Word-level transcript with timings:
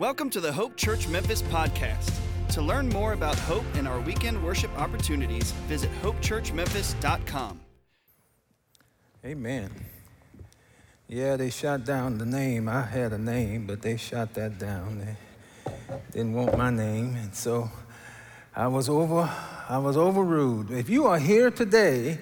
Welcome 0.00 0.30
to 0.30 0.40
the 0.40 0.50
Hope 0.50 0.78
Church 0.78 1.08
Memphis 1.08 1.42
podcast. 1.42 2.10
To 2.54 2.62
learn 2.62 2.88
more 2.88 3.12
about 3.12 3.38
Hope 3.40 3.66
and 3.74 3.86
our 3.86 4.00
weekend 4.00 4.42
worship 4.42 4.70
opportunities, 4.80 5.50
visit 5.68 5.90
hopechurchmemphis.com. 6.00 7.60
Amen. 9.26 9.70
Yeah, 11.06 11.36
they 11.36 11.50
shot 11.50 11.84
down 11.84 12.16
the 12.16 12.24
name. 12.24 12.66
I 12.66 12.80
had 12.80 13.12
a 13.12 13.18
name, 13.18 13.66
but 13.66 13.82
they 13.82 13.98
shot 13.98 14.32
that 14.32 14.58
down. 14.58 15.00
They 15.66 15.74
didn't 16.12 16.32
want 16.32 16.56
my 16.56 16.70
name, 16.70 17.16
and 17.16 17.34
so 17.34 17.70
I 18.56 18.68
was 18.68 18.88
over. 18.88 19.30
I 19.68 19.76
was 19.76 19.98
overruled. 19.98 20.70
If 20.70 20.88
you 20.88 21.08
are 21.08 21.18
here 21.18 21.50
today, 21.50 22.20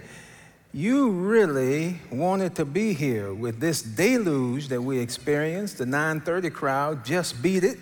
you 0.73 1.11
really 1.11 1.99
wanted 2.11 2.55
to 2.57 2.65
be 2.65 2.93
here 2.93 3.33
with 3.33 3.59
this 3.59 3.81
deluge 3.81 4.69
that 4.69 4.83
we 4.83 4.99
experienced. 4.99 5.79
The 5.79 5.87
9:30 5.87 6.53
crowd 6.53 7.05
just 7.05 7.43
beat 7.43 7.65
it, 7.65 7.79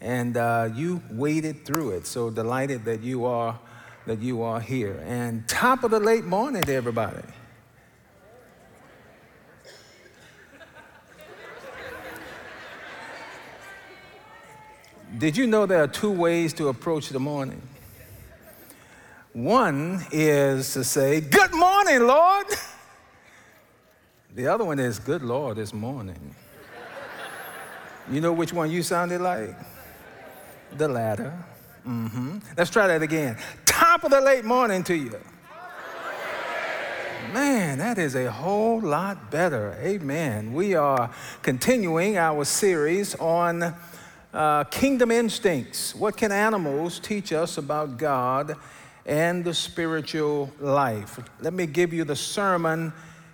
and 0.00 0.36
uh, 0.36 0.68
you 0.74 1.02
waded 1.10 1.64
through 1.64 1.92
it. 1.92 2.06
So 2.06 2.30
delighted 2.30 2.84
that 2.84 3.00
you 3.00 3.24
are 3.24 3.58
that 4.06 4.20
you 4.20 4.42
are 4.42 4.60
here. 4.60 5.02
And 5.06 5.48
top 5.48 5.82
of 5.82 5.90
the 5.90 6.00
late 6.00 6.24
morning 6.24 6.62
to 6.62 6.74
everybody. 6.74 7.22
Did 15.18 15.36
you 15.36 15.46
know 15.46 15.66
there 15.66 15.82
are 15.82 15.88
two 15.88 16.10
ways 16.10 16.52
to 16.54 16.68
approach 16.68 17.08
the 17.08 17.20
morning? 17.20 17.60
One 19.32 20.04
is 20.10 20.72
to 20.72 20.82
say, 20.82 21.20
Good 21.20 21.54
morning, 21.54 22.00
Lord. 22.00 22.46
The 24.34 24.48
other 24.48 24.64
one 24.64 24.80
is, 24.80 24.98
Good 24.98 25.22
Lord, 25.22 25.56
this 25.56 25.72
morning. 25.72 26.34
You 28.10 28.20
know 28.20 28.32
which 28.32 28.52
one 28.52 28.72
you 28.72 28.82
sounded 28.82 29.20
like? 29.20 29.54
The 30.76 30.88
latter. 30.88 31.32
Mm-hmm. 31.86 32.38
Let's 32.56 32.70
try 32.70 32.88
that 32.88 33.02
again. 33.02 33.38
Top 33.66 34.02
of 34.02 34.10
the 34.10 34.20
late 34.20 34.44
morning 34.44 34.82
to 34.84 34.96
you. 34.96 35.16
Man, 37.32 37.78
that 37.78 37.98
is 37.98 38.16
a 38.16 38.32
whole 38.32 38.80
lot 38.80 39.30
better. 39.30 39.78
Amen. 39.80 40.52
We 40.52 40.74
are 40.74 41.08
continuing 41.42 42.18
our 42.18 42.44
series 42.44 43.14
on 43.14 43.74
uh, 44.34 44.64
kingdom 44.64 45.12
instincts. 45.12 45.94
What 45.94 46.16
can 46.16 46.32
animals 46.32 46.98
teach 46.98 47.32
us 47.32 47.58
about 47.58 47.96
God 47.96 48.56
and 49.06 49.44
the 49.44 49.54
spiritual 49.54 50.52
life? 50.60 51.18
Let 51.40 51.52
me 51.52 51.66
give 51.66 51.92
you 51.92 52.04
the 52.04 52.16
sermon 52.16 52.92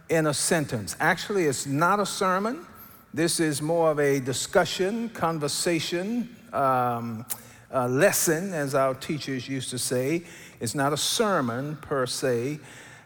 in 0.09 0.27
a 0.27 0.35
sentence. 0.35 0.97
Actually, 1.01 1.45
it's 1.45 1.67
not 1.67 2.01
a 2.01 2.07
sermon. 2.07 2.65
This 3.13 3.41
is 3.41 3.63
more 3.63 3.91
of 3.91 3.99
a 3.99 4.21
discussion, 4.21 5.09
conversation, 5.11 6.37
um, 6.53 7.25
a 7.71 7.89
lesson, 7.89 8.53
as 8.53 8.75
our 8.75 8.95
teachers 8.95 9.49
used 9.49 9.71
to 9.71 9.79
say. 9.79 10.23
It's 10.61 10.75
not 10.75 10.93
a 10.93 10.97
sermon 10.97 11.77
per 11.77 12.07
se, 12.07 12.61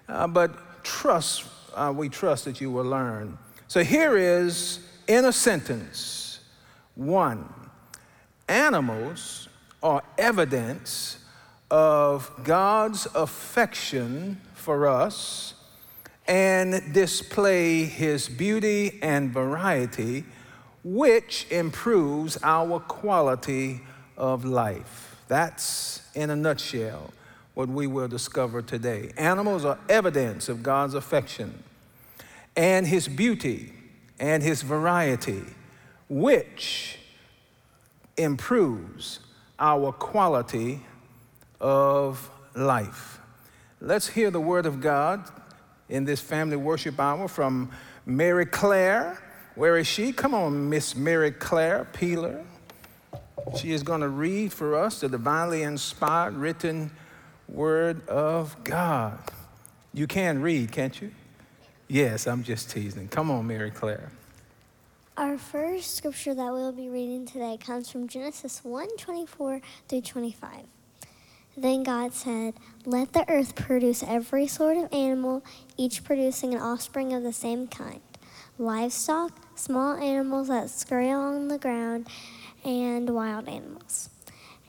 uh, 0.08 0.27
but 0.27 0.84
trust, 0.84 1.44
uh, 1.75 1.92
we 1.97 2.08
trust 2.08 2.44
that 2.44 2.61
you 2.61 2.70
will 2.70 2.84
learn. 2.84 3.38
So 3.69 3.84
here 3.84 4.16
is, 4.16 4.81
in 5.06 5.25
a 5.25 5.33
sentence, 5.33 6.41
one 6.94 7.48
animals 8.48 9.48
are 9.83 10.03
evidence 10.19 11.19
of 11.70 12.30
God's 12.44 13.06
affection 13.14 14.40
for 14.54 14.88
us 14.88 15.54
and 16.26 16.92
display 16.92 17.84
his 17.84 18.28
beauty 18.28 18.98
and 19.02 19.30
variety, 19.30 20.24
which 20.84 21.46
improves 21.50 22.38
our 22.42 22.80
quality 22.80 23.80
of 24.16 24.44
life. 24.44 25.16
That's, 25.28 26.02
in 26.14 26.30
a 26.30 26.36
nutshell, 26.36 27.12
what 27.54 27.68
we 27.68 27.86
will 27.86 28.08
discover 28.08 28.62
today. 28.62 29.12
Animals 29.16 29.64
are 29.64 29.78
evidence 29.88 30.48
of 30.48 30.62
God's 30.62 30.94
affection 30.94 31.62
and 32.56 32.86
his 32.86 33.09
beauty 33.09 33.72
and 34.19 34.42
his 34.42 34.62
variety, 34.62 35.42
which 36.09 36.98
improves 38.16 39.20
our 39.59 39.92
quality 39.92 40.80
of 41.60 42.31
life. 42.54 43.19
Let's 43.81 44.09
hear 44.09 44.31
the 44.31 44.41
word 44.41 44.66
of 44.66 44.81
God 44.81 45.25
in 45.88 46.04
this 46.04 46.21
family 46.21 46.56
worship 46.56 46.98
hour 47.00 47.28
from 47.28 47.71
Mary 48.06 48.47
Claire. 48.47 49.22
Where 49.54 49.76
is 49.76 49.87
she? 49.87 50.12
Come 50.12 50.34
on, 50.34 50.69
Miss 50.69 50.94
Mary 50.94 51.32
Claire 51.32 51.87
Peeler. 51.93 52.44
She 53.56 53.72
is 53.72 53.82
going 53.82 54.00
to 54.00 54.09
read 54.09 54.53
for 54.53 54.76
us 54.76 55.00
the 55.00 55.09
divinely 55.09 55.62
inspired 55.62 56.34
written 56.34 56.91
word 57.48 58.06
of 58.09 58.62
God. 58.65 59.19
You 59.92 60.06
can 60.06 60.41
read, 60.41 60.71
can't 60.71 61.00
you? 61.00 61.10
Yes, 61.88 62.27
I'm 62.27 62.44
just 62.44 62.71
teasing. 62.71 63.09
Come 63.09 63.31
on, 63.31 63.47
Mary 63.47 63.71
Claire. 63.71 64.12
Our 65.16 65.37
first 65.37 65.97
scripture 65.97 66.34
that 66.34 66.53
we'll 66.53 66.72
be 66.72 66.88
reading 66.88 67.27
today 67.27 67.59
comes 67.59 67.91
from 67.91 68.06
Genesis 68.09 68.60
1 68.62 68.97
24 68.97 69.60
through 69.88 70.00
25. 70.00 70.66
Then 71.60 71.82
God 71.82 72.15
said, 72.15 72.54
Let 72.87 73.12
the 73.12 73.28
earth 73.28 73.54
produce 73.54 74.03
every 74.03 74.47
sort 74.47 74.78
of 74.78 74.91
animal, 74.94 75.44
each 75.76 76.03
producing 76.04 76.54
an 76.54 76.60
offspring 76.62 77.12
of 77.12 77.22
the 77.22 77.34
same 77.34 77.66
kind 77.69 78.00
livestock, 78.56 79.32
small 79.56 79.94
animals 79.97 80.48
that 80.48 80.71
scurry 80.71 81.10
along 81.10 81.48
the 81.48 81.59
ground, 81.59 82.09
and 82.65 83.10
wild 83.10 83.47
animals. 83.47 84.09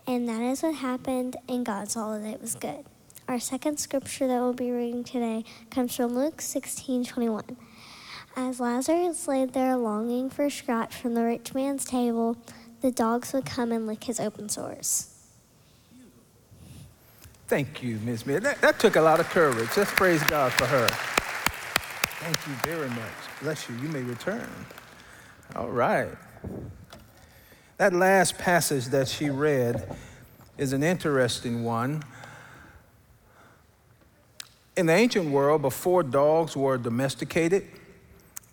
And 0.06 0.28
that 0.28 0.42
is 0.42 0.64
what 0.64 0.76
happened, 0.76 1.38
and 1.48 1.66
God 1.66 1.90
saw 1.90 2.18
that 2.18 2.28
it 2.28 2.42
was 2.42 2.56
good. 2.56 2.84
Our 3.26 3.40
second 3.40 3.80
scripture 3.80 4.28
that 4.28 4.42
we'll 4.42 4.52
be 4.52 4.72
reading 4.72 5.06
today 5.06 5.46
comes 5.70 5.96
from 5.96 6.14
Luke 6.14 6.42
16 6.42 7.06
21. 7.06 7.56
As 8.36 8.60
Lazarus 8.60 9.30
lay 9.30 9.46
there 9.46 9.78
longing 9.78 10.30
for 10.30 10.50
scraps 10.50 10.98
from 10.98 11.14
the 11.14 11.24
rich 11.24 11.54
man's 11.54 11.86
table, 11.86 12.36
the 12.82 12.92
dogs 12.92 13.32
would 13.32 13.46
come 13.46 13.72
and 13.72 13.88
lick 13.88 14.04
his 14.04 14.20
open 14.20 14.50
sores. 14.50 15.11
Thank 17.52 17.84
you, 17.84 18.00
Ms. 18.06 18.26
Mary. 18.26 18.40
That, 18.40 18.62
that, 18.62 18.80
took 18.80 18.96
a 18.96 19.02
lot 19.02 19.20
of 19.20 19.28
courage. 19.28 19.68
Let's 19.76 19.92
praise 19.92 20.24
God 20.24 20.54
for 20.54 20.66
her. 20.68 20.88
Thank 22.22 22.38
you 22.48 22.54
very 22.64 22.88
much. 22.92 23.12
Bless 23.42 23.68
you. 23.68 23.76
You 23.76 23.90
may 23.90 24.04
return. 24.04 24.48
All 25.58 25.68
right. 25.68 26.08
That 27.76 27.92
last 27.92 28.38
passage 28.38 28.86
that 28.86 29.10
she 29.10 29.30
read 29.30 29.98
is 30.58 30.72
an 30.72 30.82
interesting 30.82 31.66
one. 31.66 32.04
In 34.78 34.86
the 34.86 34.94
ancient 34.94 35.30
world, 35.30 35.62
before 35.62 36.04
dogs 36.04 36.56
were 36.56 36.78
domesticated, 36.78 37.68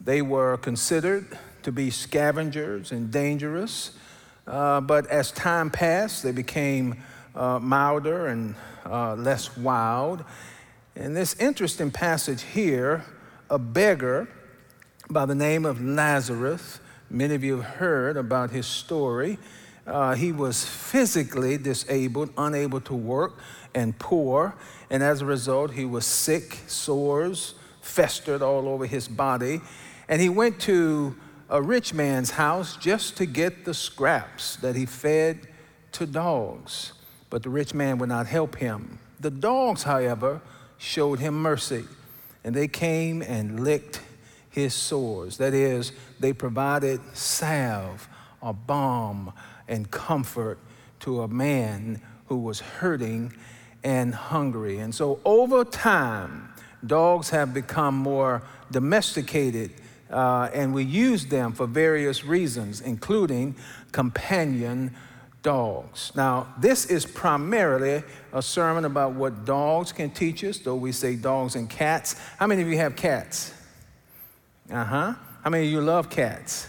they 0.00 0.22
were 0.22 0.56
considered 0.56 1.38
to 1.62 1.70
be 1.70 1.90
scavengers 1.90 2.90
and 2.90 3.12
dangerous, 3.12 3.92
uh, 4.48 4.80
but 4.80 5.06
as 5.06 5.30
time 5.30 5.70
passed, 5.70 6.24
they 6.24 6.32
became 6.32 7.00
uh, 7.38 7.58
milder 7.60 8.26
and 8.26 8.54
uh, 8.84 9.14
less 9.14 9.56
wild. 9.56 10.24
In 10.96 11.14
this 11.14 11.34
interesting 11.36 11.90
passage 11.90 12.42
here, 12.42 13.04
a 13.48 13.58
beggar 13.58 14.28
by 15.08 15.24
the 15.24 15.34
name 15.34 15.64
of 15.64 15.80
Lazarus, 15.80 16.80
many 17.08 17.34
of 17.34 17.44
you 17.44 17.60
have 17.60 17.76
heard 17.76 18.16
about 18.16 18.50
his 18.50 18.66
story. 18.66 19.38
Uh, 19.86 20.14
he 20.14 20.32
was 20.32 20.66
physically 20.66 21.56
disabled, 21.56 22.30
unable 22.36 22.80
to 22.82 22.94
work, 22.94 23.38
and 23.74 23.98
poor, 23.98 24.54
and 24.90 25.02
as 25.02 25.22
a 25.22 25.24
result, 25.24 25.70
he 25.70 25.84
was 25.84 26.04
sick, 26.04 26.58
sores 26.66 27.54
festered 27.80 28.42
all 28.42 28.68
over 28.68 28.86
his 28.86 29.08
body. 29.08 29.60
And 30.08 30.20
he 30.20 30.28
went 30.28 30.60
to 30.60 31.16
a 31.48 31.62
rich 31.62 31.94
man's 31.94 32.30
house 32.30 32.76
just 32.76 33.16
to 33.16 33.26
get 33.26 33.64
the 33.64 33.74
scraps 33.74 34.56
that 34.56 34.76
he 34.76 34.84
fed 34.84 35.48
to 35.92 36.06
dogs. 36.06 36.92
But 37.30 37.42
the 37.42 37.50
rich 37.50 37.74
man 37.74 37.98
would 37.98 38.08
not 38.08 38.26
help 38.26 38.56
him. 38.56 38.98
The 39.20 39.30
dogs, 39.30 39.82
however, 39.82 40.40
showed 40.78 41.18
him 41.18 41.40
mercy, 41.42 41.84
and 42.44 42.54
they 42.54 42.68
came 42.68 43.22
and 43.22 43.64
licked 43.64 44.00
his 44.50 44.74
sores. 44.74 45.36
That 45.38 45.54
is, 45.54 45.92
they 46.20 46.32
provided 46.32 47.00
salve, 47.14 48.08
a 48.42 48.52
balm, 48.52 49.32
and 49.66 49.90
comfort 49.90 50.58
to 51.00 51.22
a 51.22 51.28
man 51.28 52.00
who 52.26 52.38
was 52.38 52.60
hurting 52.60 53.32
and 53.84 54.14
hungry. 54.14 54.78
And 54.78 54.94
so 54.94 55.20
over 55.24 55.64
time, 55.64 56.52
dogs 56.86 57.30
have 57.30 57.52
become 57.52 57.94
more 57.94 58.42
domesticated 58.70 59.72
uh, 60.10 60.48
and 60.54 60.72
we 60.72 60.84
use 60.84 61.26
them 61.26 61.52
for 61.52 61.66
various 61.66 62.24
reasons, 62.24 62.80
including 62.80 63.54
companion 63.92 64.94
dogs. 65.48 66.12
Now, 66.14 66.46
this 66.58 66.84
is 66.84 67.06
primarily 67.06 68.02
a 68.34 68.42
sermon 68.42 68.84
about 68.84 69.14
what 69.14 69.46
dogs 69.46 69.92
can 69.92 70.10
teach 70.10 70.44
us, 70.44 70.58
though 70.58 70.74
we 70.74 70.92
say 70.92 71.16
dogs 71.16 71.56
and 71.56 71.70
cats. 71.70 72.20
How 72.36 72.46
many 72.46 72.60
of 72.60 72.68
you 72.68 72.76
have 72.76 72.94
cats? 72.94 73.54
Uh 74.70 74.84
huh. 74.84 75.14
How 75.42 75.48
many 75.48 75.64
of 75.64 75.72
you 75.72 75.80
love 75.80 76.10
cats? 76.10 76.68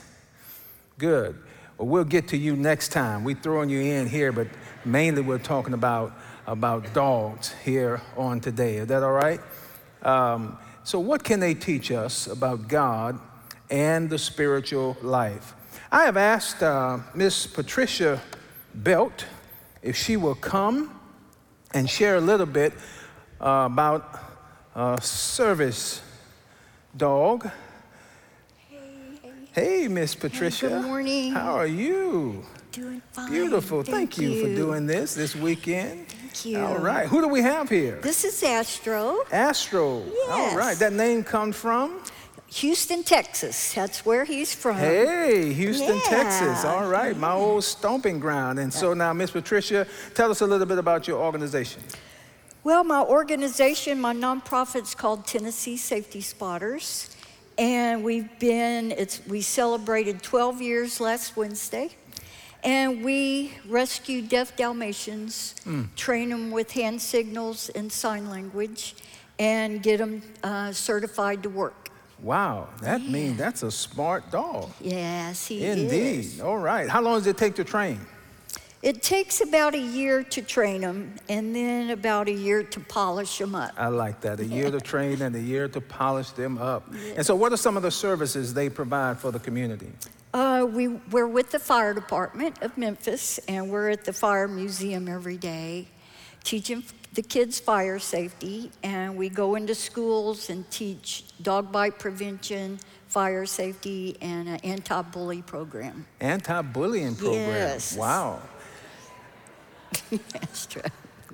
Good. 0.97 1.37
Well, 1.77 1.89
we'll 1.89 2.05
get 2.05 2.29
to 2.29 2.37
you 2.37 2.55
next 2.55 2.93
time. 2.93 3.25
We're 3.25 3.35
throwing 3.35 3.69
you 3.69 3.81
in 3.81 4.07
here, 4.07 4.31
but 4.31 4.47
mainly 4.85 5.23
we're 5.23 5.39
talking 5.39 5.73
about, 5.73 6.13
about 6.47 6.93
dogs 6.93 7.53
here 7.65 8.01
on 8.15 8.39
today. 8.39 8.77
Is 8.77 8.87
that 8.87 9.03
all 9.03 9.11
right? 9.11 9.41
Um, 10.03 10.57
so, 10.85 11.01
what 11.01 11.25
can 11.25 11.41
they 11.41 11.53
teach 11.53 11.91
us 11.91 12.27
about 12.27 12.69
God 12.69 13.19
and 13.69 14.09
the 14.09 14.17
spiritual 14.17 14.95
life? 15.01 15.53
I 15.91 16.05
have 16.05 16.15
asked 16.15 16.63
uh, 16.63 16.99
Miss 17.13 17.45
Patricia 17.45 18.21
Belt 18.73 19.25
if 19.81 19.95
she 19.95 20.17
will 20.17 20.35
come 20.35 20.99
and 21.73 21.89
share 21.89 22.15
a 22.15 22.21
little 22.21 22.45
bit 22.45 22.73
uh, 23.39 23.67
about 23.71 24.19
uh, 24.75 24.99
service 24.99 26.01
dog. 26.95 27.49
Hey, 29.51 29.87
Miss 29.87 30.15
Patricia. 30.15 30.69
good 30.69 30.83
morning. 30.83 31.31
How 31.33 31.53
are 31.55 31.67
you? 31.67 32.45
Doing 32.71 33.01
fine. 33.11 33.31
Beautiful. 33.31 33.81
Thank, 33.83 34.13
Thank, 34.13 34.17
you. 34.19 34.41
for 34.43 34.55
doing 34.55 34.85
this 34.85 35.15
this 35.15 35.35
weekend. 35.35 36.07
Thank 36.07 36.45
you. 36.45 36.59
All 36.59 36.77
right. 36.77 37.07
Who 37.07 37.19
do 37.19 37.27
we 37.27 37.41
have 37.41 37.67
here? 37.67 37.99
This 38.01 38.23
is 38.23 38.41
Astro, 38.43 39.17
Astro. 39.31 40.03
All 40.29 40.37
Yes. 40.37 40.55
right. 40.55 40.77
That 40.77 40.93
name 40.93 41.23
comes 41.23 41.55
from? 41.55 41.99
Houston, 42.51 43.03
Texas. 43.03 43.73
That's 43.73 44.05
where 44.05 44.25
he's 44.25 44.53
from. 44.53 44.77
Hey, 44.77 45.53
Houston, 45.53 45.99
Texas. 46.01 46.65
All 46.65 46.87
right. 46.89 47.15
My 47.15 47.31
old 47.31 47.63
stomping 47.63 48.19
ground. 48.19 48.59
And 48.59 48.73
so 48.73 48.93
now, 48.93 49.13
Miss 49.13 49.31
Patricia, 49.31 49.85
tell 50.15 50.31
us 50.31 50.41
a 50.41 50.47
little 50.47 50.65
bit 50.65 50.79
about 50.79 51.07
your 51.07 51.19
organization. 51.19 51.81
Well, 52.63 52.83
my 52.83 53.01
organization, 53.01 54.01
my 54.01 54.13
nonprofit's 54.13 54.93
called 54.93 55.25
Tennessee 55.25 55.77
Safety 55.77 56.19
Spotters, 56.21 57.15
and 57.57 58.03
we've 58.03 58.37
been. 58.37 58.91
It's 58.91 59.25
we 59.27 59.41
celebrated 59.41 60.21
12 60.21 60.61
years 60.61 60.99
last 60.99 61.37
Wednesday, 61.37 61.89
and 62.63 63.01
we 63.03 63.53
rescue 63.65 64.21
deaf 64.21 64.57
Dalmatians, 64.57 65.55
train 65.95 66.29
them 66.29 66.51
with 66.51 66.71
hand 66.71 67.01
signals 67.01 67.69
and 67.69 67.89
sign 67.89 68.29
language, 68.29 68.95
and 69.39 69.81
get 69.81 69.99
them 69.99 70.21
uh, 70.43 70.73
certified 70.73 71.41
to 71.43 71.49
work. 71.49 71.78
Wow. 72.21 72.69
That 72.81 73.01
means 73.01 73.37
that's 73.37 73.63
a 73.63 73.71
smart 73.71 74.29
dog. 74.31 74.71
Yes, 74.81 75.47
he 75.47 75.65
Indeed. 75.65 75.85
is. 75.85 76.31
Indeed. 76.31 76.41
All 76.41 76.57
right. 76.57 76.89
How 76.89 77.01
long 77.01 77.19
does 77.19 77.27
it 77.27 77.37
take 77.37 77.55
to 77.55 77.63
train? 77.63 77.99
It 78.81 79.03
takes 79.03 79.41
about 79.41 79.75
a 79.75 79.79
year 79.79 80.23
to 80.23 80.41
train 80.41 80.81
them 80.81 81.15
and 81.27 81.53
then 81.53 81.89
about 81.89 82.29
a 82.29 82.33
year 82.33 82.63
to 82.63 82.79
polish 82.79 83.37
them 83.37 83.53
up. 83.53 83.73
I 83.77 83.87
like 83.87 84.21
that. 84.21 84.39
A 84.39 84.45
year 84.45 84.71
to 84.71 84.79
train 84.79 85.21
and 85.21 85.35
a 85.35 85.41
year 85.41 85.67
to 85.67 85.81
polish 85.81 86.29
them 86.31 86.57
up. 86.57 86.89
And 87.17 87.25
so, 87.25 87.35
what 87.35 87.51
are 87.51 87.57
some 87.57 87.75
of 87.75 87.83
the 87.83 87.91
services 87.91 88.53
they 88.53 88.69
provide 88.69 89.19
for 89.19 89.31
the 89.31 89.39
community? 89.39 89.91
Uh, 90.33 90.65
we, 90.69 90.87
we're 90.87 91.27
with 91.27 91.51
the 91.51 91.59
fire 91.59 91.93
department 91.93 92.61
of 92.61 92.77
Memphis 92.77 93.37
and 93.49 93.69
we're 93.69 93.89
at 93.89 94.05
the 94.05 94.13
fire 94.13 94.47
museum 94.47 95.09
every 95.09 95.37
day 95.37 95.87
teaching 96.43 96.83
the 97.13 97.21
kids 97.21 97.59
fire 97.59 97.99
safety. 97.99 98.71
And 98.83 99.17
we 99.17 99.29
go 99.29 99.55
into 99.55 99.75
schools 99.75 100.49
and 100.49 100.69
teach 100.71 101.25
dog 101.41 101.71
bite 101.71 101.99
prevention, 101.99 102.79
fire 103.07 103.45
safety, 103.45 104.17
and 104.21 104.47
an 104.47 104.57
anti 104.57 105.01
bully 105.01 105.41
program. 105.41 106.05
Anti 106.19 106.61
bullying 106.61 107.15
program. 107.15 107.49
Yes. 107.49 107.97
Wow. 107.97 108.41
Extra. 110.35 110.83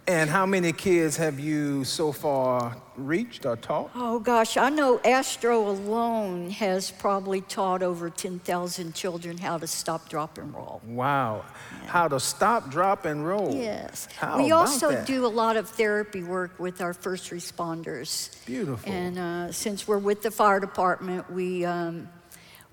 And 0.08 0.30
how 0.30 0.46
many 0.46 0.72
kids 0.72 1.18
have 1.18 1.40
you 1.40 1.84
so 1.84 2.12
far 2.12 2.78
reached 2.96 3.44
or 3.44 3.56
taught? 3.56 3.90
Oh 3.96 4.20
gosh, 4.20 4.56
I 4.56 4.70
know 4.70 5.00
Astro 5.04 5.68
alone 5.68 6.52
has 6.52 6.92
probably 6.92 7.42
taught 7.42 7.82
over 7.82 8.12
10,000 8.12 8.94
children 8.94 9.36
how 9.40 9.58
to 9.58 9.66
stop, 9.66 10.08
drop, 10.08 10.38
and 10.38 10.54
roll. 10.54 10.80
Wow. 10.86 11.44
How 11.88 12.08
to 12.08 12.20
stop, 12.20 12.70
drop, 12.70 13.06
and 13.06 13.26
roll. 13.26 13.56
Yes. 13.56 14.08
How 14.16 14.38
we 14.38 14.52
also 14.52 14.92
that? 14.92 15.08
do 15.08 15.26
a 15.26 15.28
lot 15.28 15.58
of 15.58 15.70
therapy 15.70 16.22
work 16.22 16.60
with 16.60 16.82
our 16.82 16.94
first 16.94 17.32
responders. 17.32 18.46
Beautiful. 18.46 18.92
And 18.92 19.18
uh, 19.18 19.52
since 19.52 19.88
we're 19.88 19.98
with 19.98 20.22
the 20.22 20.32
fire 20.32 20.60
department, 20.60 21.32
we, 21.32 21.66
um, 21.66 22.08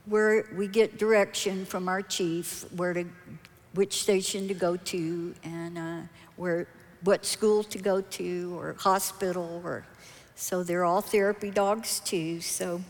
we're, 0.06 0.54
we 0.54 0.68
get 0.68 0.98
direction 0.98 1.64
from 1.64 1.88
our 1.88 2.02
chief 2.02 2.70
where 2.72 2.92
to, 2.92 3.06
which 3.72 4.02
station 4.02 4.48
to 4.48 4.54
go 4.54 4.76
to 4.76 5.34
and 5.44 5.78
uh, 5.78 6.00
where, 6.36 6.68
what 7.04 7.24
school 7.26 7.62
to 7.64 7.78
go 7.78 8.00
to 8.00 8.56
or 8.58 8.74
hospital 8.78 9.60
or 9.64 9.84
so 10.34 10.62
they're 10.62 10.84
all 10.84 11.00
therapy 11.02 11.50
dogs 11.50 12.00
too. 12.00 12.40
So 12.40 12.80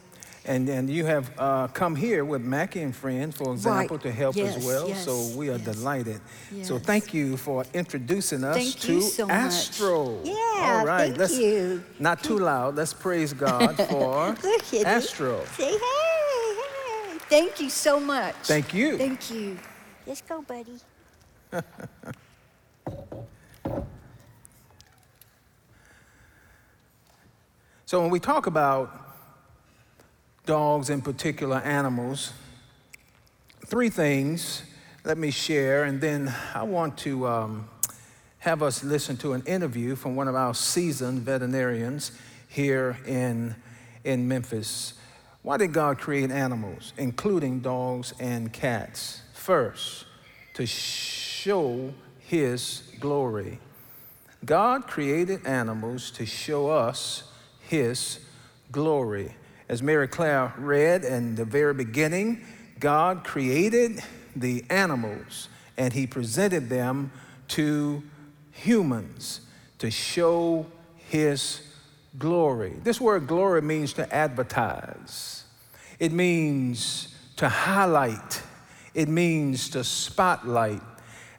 And, 0.45 0.69
and 0.69 0.89
you 0.91 1.05
have 1.07 1.31
uh, 1.39 1.69
come 1.69 1.95
here 1.97 2.25
with 2.25 2.43
Mackie 2.43 2.83
and 2.83 2.95
Friends, 2.95 3.37
for 3.37 3.53
example, 3.53 3.99
to 4.01 4.11
help 4.11 4.35
Yes, 4.37 4.57
as 4.57 4.65
well. 4.67 4.89
yes, 4.89 5.05
so 5.05 5.15
we 5.39 5.49
are 5.51 5.59
yes. 5.59 5.65
delighted. 5.77 6.21
So 6.63 6.79
thank 6.79 7.15
you 7.15 7.37
for 7.37 7.65
introducing 7.73 8.43
us 8.45 8.57
Thank 8.57 8.75
to 8.81 8.93
you 8.95 9.03
so 9.03 9.27
much. 9.27 9.37
Astro. 9.37 10.19
Yeah, 10.25 10.35
All 10.35 10.87
right. 10.87 11.07
thank 11.07 11.19
let's, 11.19 11.39
you. 11.39 11.83
Not 11.99 12.23
too 12.25 12.39
loud. 12.39 12.75
Let's 12.77 12.93
praise 12.95 13.33
God 13.33 13.77
for 13.91 14.35
Look 14.43 14.65
at 14.67 14.73
it. 14.73 14.87
Astro. 14.87 15.45
Say 15.57 15.71
hey, 15.71 15.79
hey. 15.79 17.19
Thank 17.29 17.61
you 17.61 17.71
so 17.71 18.01
much. 18.01 18.35
Thank 18.45 18.75
you. 18.75 18.99
Thank 18.99 19.31
you. 19.31 19.57
Let's 20.07 20.23
go, 20.23 20.43
buddy. 20.43 20.81
So 27.93 28.01
when 28.01 28.09
we 28.09 28.21
talk 28.21 28.47
about 28.47 28.91
dogs, 30.47 30.89
in 30.89 31.03
particular 31.03 31.59
animals, 31.59 32.33
three 33.67 33.91
things 33.91 34.63
let 35.05 35.19
me 35.19 35.31
share, 35.31 35.85
and 35.85 36.01
then 36.01 36.35
I 36.55 36.63
want 36.63 36.97
to 37.01 37.27
um, 37.27 37.69
have 38.39 38.63
us 38.63 38.83
listen 38.83 39.19
to 39.19 39.35
an 39.35 39.43
interview 39.43 39.95
from 39.95 40.17
one 40.17 40.27
of 40.27 40.35
our 40.35 40.55
seasoned 40.55 41.21
veterinarians 41.21 42.13
here 42.49 42.97
in, 43.07 43.57
in 44.05 44.27
Memphis. 44.27 44.95
Why 45.43 45.59
did 45.59 45.75
God 45.75 45.99
create 45.99 46.31
animals, 46.31 46.95
including 46.97 47.61
dogs 47.61 48.15
and 48.19 48.51
cats? 48.55 49.21
First, 49.35 50.07
to 50.55 50.65
show 50.65 51.93
His 52.21 52.85
glory. 53.01 53.59
God 54.47 54.87
created 54.87 55.47
animals 55.47 56.11
to 56.13 56.25
show 56.25 56.71
us 56.71 57.25
His 57.73 58.19
glory. 58.71 59.35
As 59.67 59.83
Mary 59.83 60.07
Claire 60.07 60.53
read 60.59 61.07
in 61.07 61.37
the 61.37 61.47
very 61.47 61.73
beginning, 61.73 62.45
God 62.79 63.25
created 63.25 64.03
the 64.37 64.63
animals 64.69 65.49
and 65.79 65.91
He 65.91 66.07
presented 66.07 66.69
them 66.69 67.11
to 67.49 68.03
humans 68.51 69.41
to 69.79 69.91
show 69.91 70.67
His 71.09 71.63
glory. 72.19 72.75
This 72.85 73.01
word 73.01 73.27
glory 73.27 73.63
means 73.63 73.95
to 73.95 74.15
advertise, 74.15 75.45
it 75.99 76.13
means 76.13 77.09
to 77.37 77.49
highlight, 77.49 78.43
it 78.93 79.09
means 79.09 79.71
to 79.71 79.83
spotlight. 79.83 80.83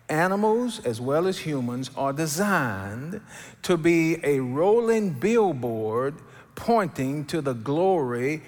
Animals, 0.10 0.80
as 0.86 1.00
well 1.00 1.28
as 1.28 1.40
humans, 1.40 1.90
are 1.96 2.14
designed 2.14 3.22
to 3.62 3.78
be 3.78 4.18
a 4.24 4.40
rolling 4.40 5.12
billboard 5.12 6.16
pointing 6.56 7.26
to 7.26 7.42
the 7.42 7.54
glory 7.54 8.42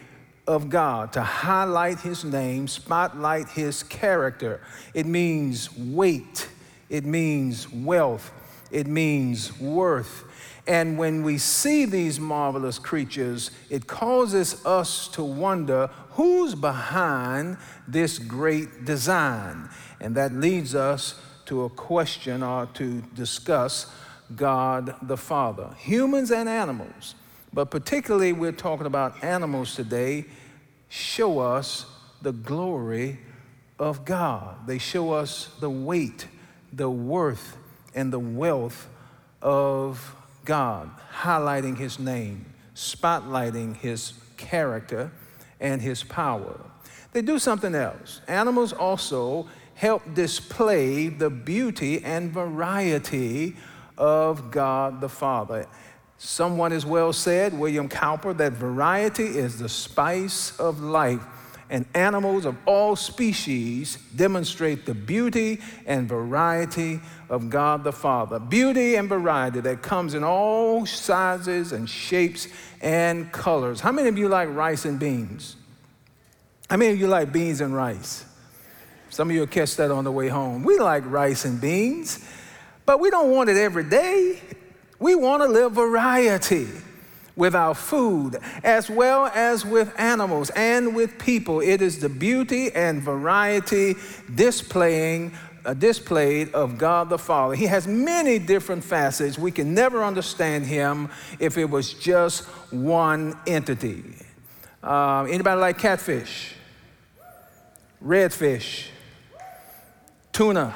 of 0.48 0.70
God, 0.70 1.14
to 1.14 1.22
highlight 1.22 2.02
His 2.02 2.24
name, 2.24 2.68
spotlight 2.68 3.50
His 3.50 3.84
character. 3.84 4.62
It 4.94 5.06
means 5.06 5.76
weight, 5.78 6.50
it 6.90 7.06
means 7.06 7.72
wealth, 7.72 8.32
it 8.72 8.88
means 8.88 9.60
worth. 9.60 10.26
And 10.68 10.98
when 10.98 11.24
we 11.24 11.38
see 11.38 11.86
these 11.86 12.20
marvelous 12.20 12.80
creatures, 12.80 13.52
it 13.70 13.86
causes 13.88 14.66
us 14.66 15.08
to 15.10 15.24
wonder 15.24 15.90
who's 16.12 16.56
behind 16.56 17.58
this 17.88 18.18
great 18.18 18.84
design. 18.84 19.70
And 20.00 20.16
that 20.16 20.34
leads 20.34 20.74
us 20.74 21.20
to 21.46 21.64
a 21.64 21.70
question 21.70 22.44
or 22.44 22.68
to 22.74 23.02
discuss 23.14 23.92
God 24.36 24.96
the 25.02 25.18
Father. 25.18 25.70
Humans 25.78 26.32
and 26.32 26.50
animals, 26.50 27.16
but 27.54 27.72
particularly 27.72 28.34
we're 28.34 28.52
talking 28.52 28.88
about 28.88 29.24
animals 29.24 29.76
today, 29.76 30.26
show 30.90 31.40
us 31.40 31.86
the 32.22 32.32
glory 32.32 33.20
of 33.80 34.06
God. 34.06 34.68
They 34.68 34.78
show 34.78 35.12
us 35.12 35.50
the 35.60 35.70
weight, 35.70 36.28
the 36.74 36.90
worth, 36.90 37.58
and 37.94 38.12
the 38.12 38.20
wealth 38.20 38.88
of 39.42 40.16
God, 40.44 40.90
highlighting 41.22 41.78
His 41.78 42.00
name, 42.00 42.46
spotlighting 42.76 43.76
His 43.78 44.14
character 44.38 45.12
and 45.60 45.82
His 45.82 46.04
power. 46.04 46.60
They 47.14 47.22
do 47.22 47.40
something 47.40 47.76
else. 47.76 48.22
Animals 48.28 48.74
also 48.74 49.48
help 49.76 50.14
display 50.14 51.08
the 51.08 51.30
beauty 51.30 52.04
and 52.04 52.32
variety 52.32 53.56
of 53.98 54.50
God 54.52 55.00
the 55.00 55.10
Father. 55.10 55.68
Someone 56.18 56.72
has 56.72 56.86
well 56.86 57.14
said, 57.14 57.58
William 57.58 57.88
Cowper, 57.88 58.34
that 58.34 58.54
variety 58.54 59.26
is 59.26 59.60
the 59.60 59.70
spice 59.70 60.58
of 60.60 60.80
life. 60.80 61.22
and 61.70 61.86
animals 61.96 62.46
of 62.46 62.56
all 62.66 62.96
species 62.96 63.98
demonstrate 64.16 64.86
the 64.86 64.94
beauty 64.94 65.60
and 65.86 66.08
variety 66.08 67.00
of 67.30 67.50
God 67.50 67.84
the 67.84 67.92
Father. 67.92 68.40
Beauty 68.40 68.96
and 68.96 69.10
variety 69.10 69.62
that 69.62 69.82
comes 69.82 70.14
in 70.14 70.24
all 70.24 70.86
sizes 70.86 71.72
and 71.72 71.90
shapes 71.90 72.48
and 72.82 73.32
colors. 73.32 73.80
How 73.80 73.92
many 73.92 74.10
of 74.10 74.18
you 74.18 74.28
like 74.28 74.50
rice 74.50 74.86
and 74.86 75.00
beans? 75.00 75.56
How 76.70 76.78
many 76.78 76.94
of 76.94 77.00
you 77.00 77.08
like 77.08 77.32
beans 77.32 77.62
and 77.62 77.76
rice? 77.76 78.26
Some 79.16 79.30
of 79.30 79.34
you 79.34 79.40
will 79.40 79.48
catch 79.48 79.78
that 79.78 79.92
on 79.92 80.04
the 80.04 80.12
way 80.12 80.28
home. 80.28 80.66
We 80.66 80.78
like 80.78 81.06
rice 81.06 81.46
and 81.46 81.62
beans, 81.62 82.20
but 82.86 83.00
we 83.00 83.10
don't 83.10 83.32
want 83.32 83.50
it 83.50 83.56
every 83.56 83.86
day. 83.86 84.42
We 85.00 85.16
want 85.16 85.42
to 85.42 85.48
live 85.48 85.72
variety 85.72 86.68
with 87.38 87.56
our 87.56 87.74
food, 87.74 88.36
as 88.62 88.90
well 88.90 89.28
as 89.28 89.64
with 89.66 89.98
animals 89.98 90.50
and 90.50 90.94
with 90.94 91.18
people. 91.18 91.62
It 91.62 91.82
is 91.82 92.00
the 92.00 92.10
beauty 92.10 92.74
and 92.74 93.02
variety 93.02 93.96
displaying 94.36 95.32
uh, 95.64 95.74
displayed 95.74 96.54
of 96.54 96.78
God 96.78 97.08
the 97.08 97.18
Father. 97.18 97.56
He 97.56 97.68
has 97.68 97.88
many 97.88 98.38
different 98.38 98.84
facets. 98.84 99.40
We 99.40 99.52
can 99.52 99.74
never 99.74 100.04
understand 100.04 100.66
him 100.66 101.10
if 101.40 101.58
it 101.58 101.70
was 101.70 101.94
just 101.94 102.44
one 102.70 103.40
entity. 103.48 104.04
Uh, 104.84 105.24
anybody 105.24 105.62
like 105.62 105.78
catfish? 105.78 106.54
Redfish? 108.04 108.90
Tuna? 110.36 110.76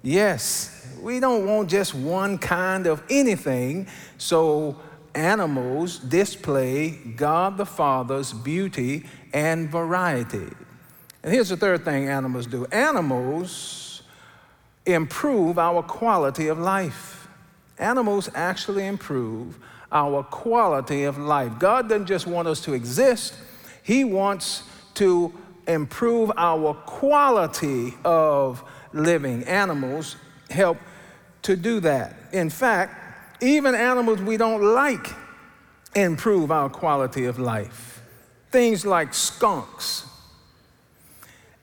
Yes, 0.00 0.94
we 1.02 1.18
don't 1.18 1.44
want 1.44 1.68
just 1.68 1.92
one 1.92 2.38
kind 2.38 2.86
of 2.86 3.02
anything. 3.10 3.88
So 4.16 4.76
animals 5.12 5.98
display 5.98 6.90
God 7.16 7.56
the 7.56 7.66
Father's 7.66 8.32
beauty 8.32 9.06
and 9.32 9.68
variety. 9.68 10.46
And 11.24 11.32
here's 11.34 11.48
the 11.48 11.56
third 11.56 11.84
thing 11.84 12.08
animals 12.08 12.46
do 12.46 12.64
animals 12.66 14.02
improve 14.86 15.58
our 15.58 15.82
quality 15.82 16.46
of 16.46 16.60
life. 16.60 17.26
Animals 17.76 18.30
actually 18.36 18.86
improve 18.86 19.58
our 19.90 20.22
quality 20.22 21.02
of 21.02 21.18
life. 21.18 21.58
God 21.58 21.88
doesn't 21.88 22.06
just 22.06 22.28
want 22.28 22.46
us 22.46 22.60
to 22.60 22.72
exist, 22.72 23.34
He 23.82 24.04
wants 24.04 24.62
to 24.94 25.34
improve 25.68 26.32
our 26.36 26.74
quality 26.74 27.94
of 28.04 28.64
living. 28.92 29.44
Animals 29.44 30.16
help 30.50 30.78
to 31.42 31.54
do 31.54 31.80
that. 31.80 32.14
In 32.32 32.50
fact, 32.50 33.42
even 33.42 33.74
animals 33.74 34.20
we 34.20 34.36
don't 34.36 34.62
like 34.62 35.14
improve 35.94 36.50
our 36.50 36.68
quality 36.68 37.26
of 37.26 37.38
life. 37.38 38.02
Things 38.50 38.84
like 38.86 39.12
skunks, 39.14 40.06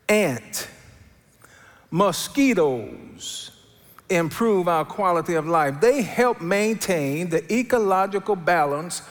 ant, 0.07 0.69
mosquitoes 1.91 3.51
improve 4.09 4.67
our 4.67 4.85
quality 4.85 5.33
of 5.33 5.47
life. 5.47 5.81
They 5.81 6.03
help 6.03 6.41
maintain 6.41 7.29
the 7.29 7.51
ecological 7.51 8.35
balance 8.35 9.01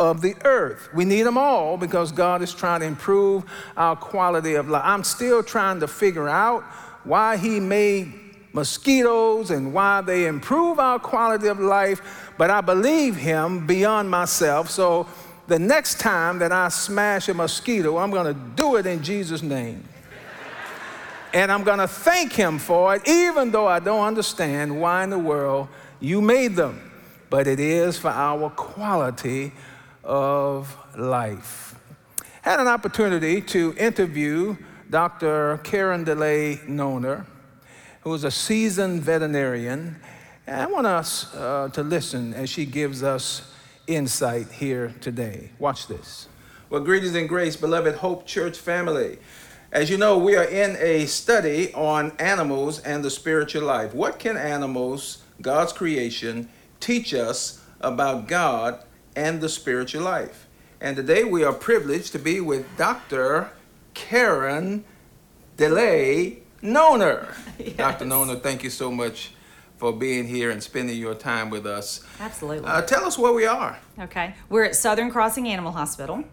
of 0.00 0.22
the 0.22 0.34
earth. 0.44 0.88
We 0.94 1.04
need 1.04 1.22
them 1.22 1.36
all 1.36 1.76
because 1.76 2.10
God 2.10 2.40
is 2.40 2.54
trying 2.54 2.80
to 2.80 2.86
improve 2.86 3.44
our 3.76 3.94
quality 3.94 4.54
of 4.54 4.68
life. 4.68 4.82
I'm 4.84 5.04
still 5.04 5.42
trying 5.42 5.78
to 5.80 5.86
figure 5.86 6.28
out 6.28 6.62
why 7.04 7.36
He 7.36 7.60
made 7.60 8.12
mosquitoes 8.52 9.50
and 9.50 9.72
why 9.72 10.00
they 10.00 10.26
improve 10.26 10.78
our 10.78 10.98
quality 10.98 11.48
of 11.48 11.60
life, 11.60 12.32
but 12.38 12.50
I 12.50 12.62
believe 12.62 13.14
him 13.14 13.66
beyond 13.66 14.10
myself. 14.10 14.70
So 14.70 15.06
the 15.46 15.58
next 15.58 16.00
time 16.00 16.38
that 16.40 16.50
I 16.50 16.68
smash 16.68 17.28
a 17.28 17.34
mosquito, 17.34 17.98
I'm 17.98 18.10
going 18.10 18.34
to 18.34 18.40
do 18.56 18.76
it 18.76 18.86
in 18.86 19.02
Jesus' 19.02 19.42
name. 19.42 19.84
and 21.32 21.52
I'm 21.52 21.62
going 21.62 21.78
to 21.78 21.86
thank 21.86 22.32
him 22.32 22.58
for 22.58 22.96
it, 22.96 23.06
even 23.06 23.50
though 23.50 23.68
I 23.68 23.78
don't 23.78 24.04
understand 24.04 24.80
why 24.80 25.04
in 25.04 25.10
the 25.10 25.18
world 25.18 25.68
you 26.00 26.20
made 26.20 26.56
them. 26.56 26.90
But 27.28 27.46
it 27.46 27.60
is 27.60 27.96
for 27.96 28.08
our 28.08 28.50
quality 28.50 29.52
of 30.10 30.76
life. 30.98 31.76
Had 32.42 32.58
an 32.58 32.66
opportunity 32.66 33.40
to 33.42 33.74
interview 33.78 34.56
Dr. 34.90 35.60
Karen 35.62 36.04
DeLay 36.04 36.56
Noner 36.66 37.26
who 38.00 38.14
is 38.14 38.24
a 38.24 38.30
seasoned 38.30 39.02
veterinarian. 39.02 39.96
And 40.46 40.60
I 40.60 40.66
want 40.66 40.86
us 40.86 41.32
uh, 41.34 41.68
to 41.72 41.82
listen 41.82 42.34
as 42.34 42.48
she 42.48 42.64
gives 42.64 43.02
us 43.02 43.52
insight 43.86 44.50
here 44.50 44.94
today. 45.00 45.50
Watch 45.58 45.86
this. 45.86 46.28
Well, 46.70 46.80
greetings 46.80 47.14
and 47.14 47.28
grace, 47.28 47.56
beloved 47.56 47.96
Hope 47.96 48.26
Church 48.26 48.56
family. 48.58 49.18
As 49.72 49.90
you 49.90 49.98
know, 49.98 50.18
we 50.18 50.34
are 50.36 50.44
in 50.44 50.76
a 50.80 51.06
study 51.06 51.72
on 51.74 52.12
animals 52.18 52.80
and 52.80 53.04
the 53.04 53.10
spiritual 53.10 53.62
life. 53.62 53.94
What 53.94 54.18
can 54.18 54.36
animals, 54.36 55.22
God's 55.40 55.72
creation, 55.72 56.48
teach 56.80 57.14
us 57.14 57.62
about 57.80 58.26
God 58.26 58.82
and 59.16 59.40
the 59.40 59.48
spiritual 59.48 60.02
life? 60.02 60.46
And 60.80 60.96
today 60.96 61.24
we 61.24 61.44
are 61.44 61.52
privileged 61.52 62.12
to 62.12 62.18
be 62.18 62.40
with 62.40 62.64
Dr. 62.76 63.50
Karen 63.94 64.84
DeLay 65.56 66.38
Noner. 66.62 67.34
Yes. 67.60 67.76
Dr. 67.76 68.06
Noner, 68.06 68.42
thank 68.42 68.64
you 68.64 68.70
so 68.70 68.90
much 68.90 69.32
for 69.76 69.92
being 69.92 70.26
here 70.26 70.50
and 70.50 70.62
spending 70.62 70.96
your 70.98 71.14
time 71.14 71.50
with 71.50 71.66
us. 71.66 72.02
Absolutely. 72.18 72.66
Uh, 72.66 72.80
tell 72.80 73.04
us 73.04 73.18
where 73.18 73.34
we 73.34 73.44
are. 73.44 73.78
Okay. 73.98 74.34
We're 74.48 74.64
at 74.64 74.74
Southern 74.74 75.10
Crossing 75.10 75.46
Animal 75.46 75.72
Hospital. 75.72 76.24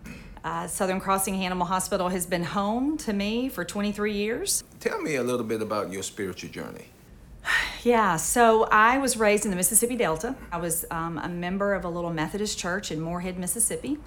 Uh, 0.46 0.68
Southern 0.68 1.02
Crossing 1.02 1.36
Animal 1.44 1.68
Hospital 1.68 2.08
has 2.08 2.26
been 2.26 2.44
home 2.46 2.98
to 3.00 3.12
me 3.12 3.50
for 3.50 3.66
23 3.66 4.14
years. 4.14 4.64
Tell 4.80 5.02
me 5.02 5.16
a 5.16 5.24
little 5.24 5.46
bit 5.46 5.62
about 5.62 5.92
your 5.92 6.04
spiritual 6.04 6.50
journey. 6.50 6.86
Yeah, 7.84 8.18
so 8.18 8.66
I 8.66 8.98
was 8.98 9.18
raised 9.18 9.46
in 9.46 9.52
the 9.52 9.58
Mississippi 9.58 9.96
Delta. 9.96 10.36
I 10.52 10.58
was 10.58 10.86
um, 10.92 11.18
a 11.18 11.30
member 11.30 11.74
of 11.74 11.86
a 11.86 11.90
little 11.90 12.12
Methodist 12.12 12.58
church 12.58 12.92
in 12.92 13.00
Moorhead, 13.00 13.40
Mississippi, 13.40 13.98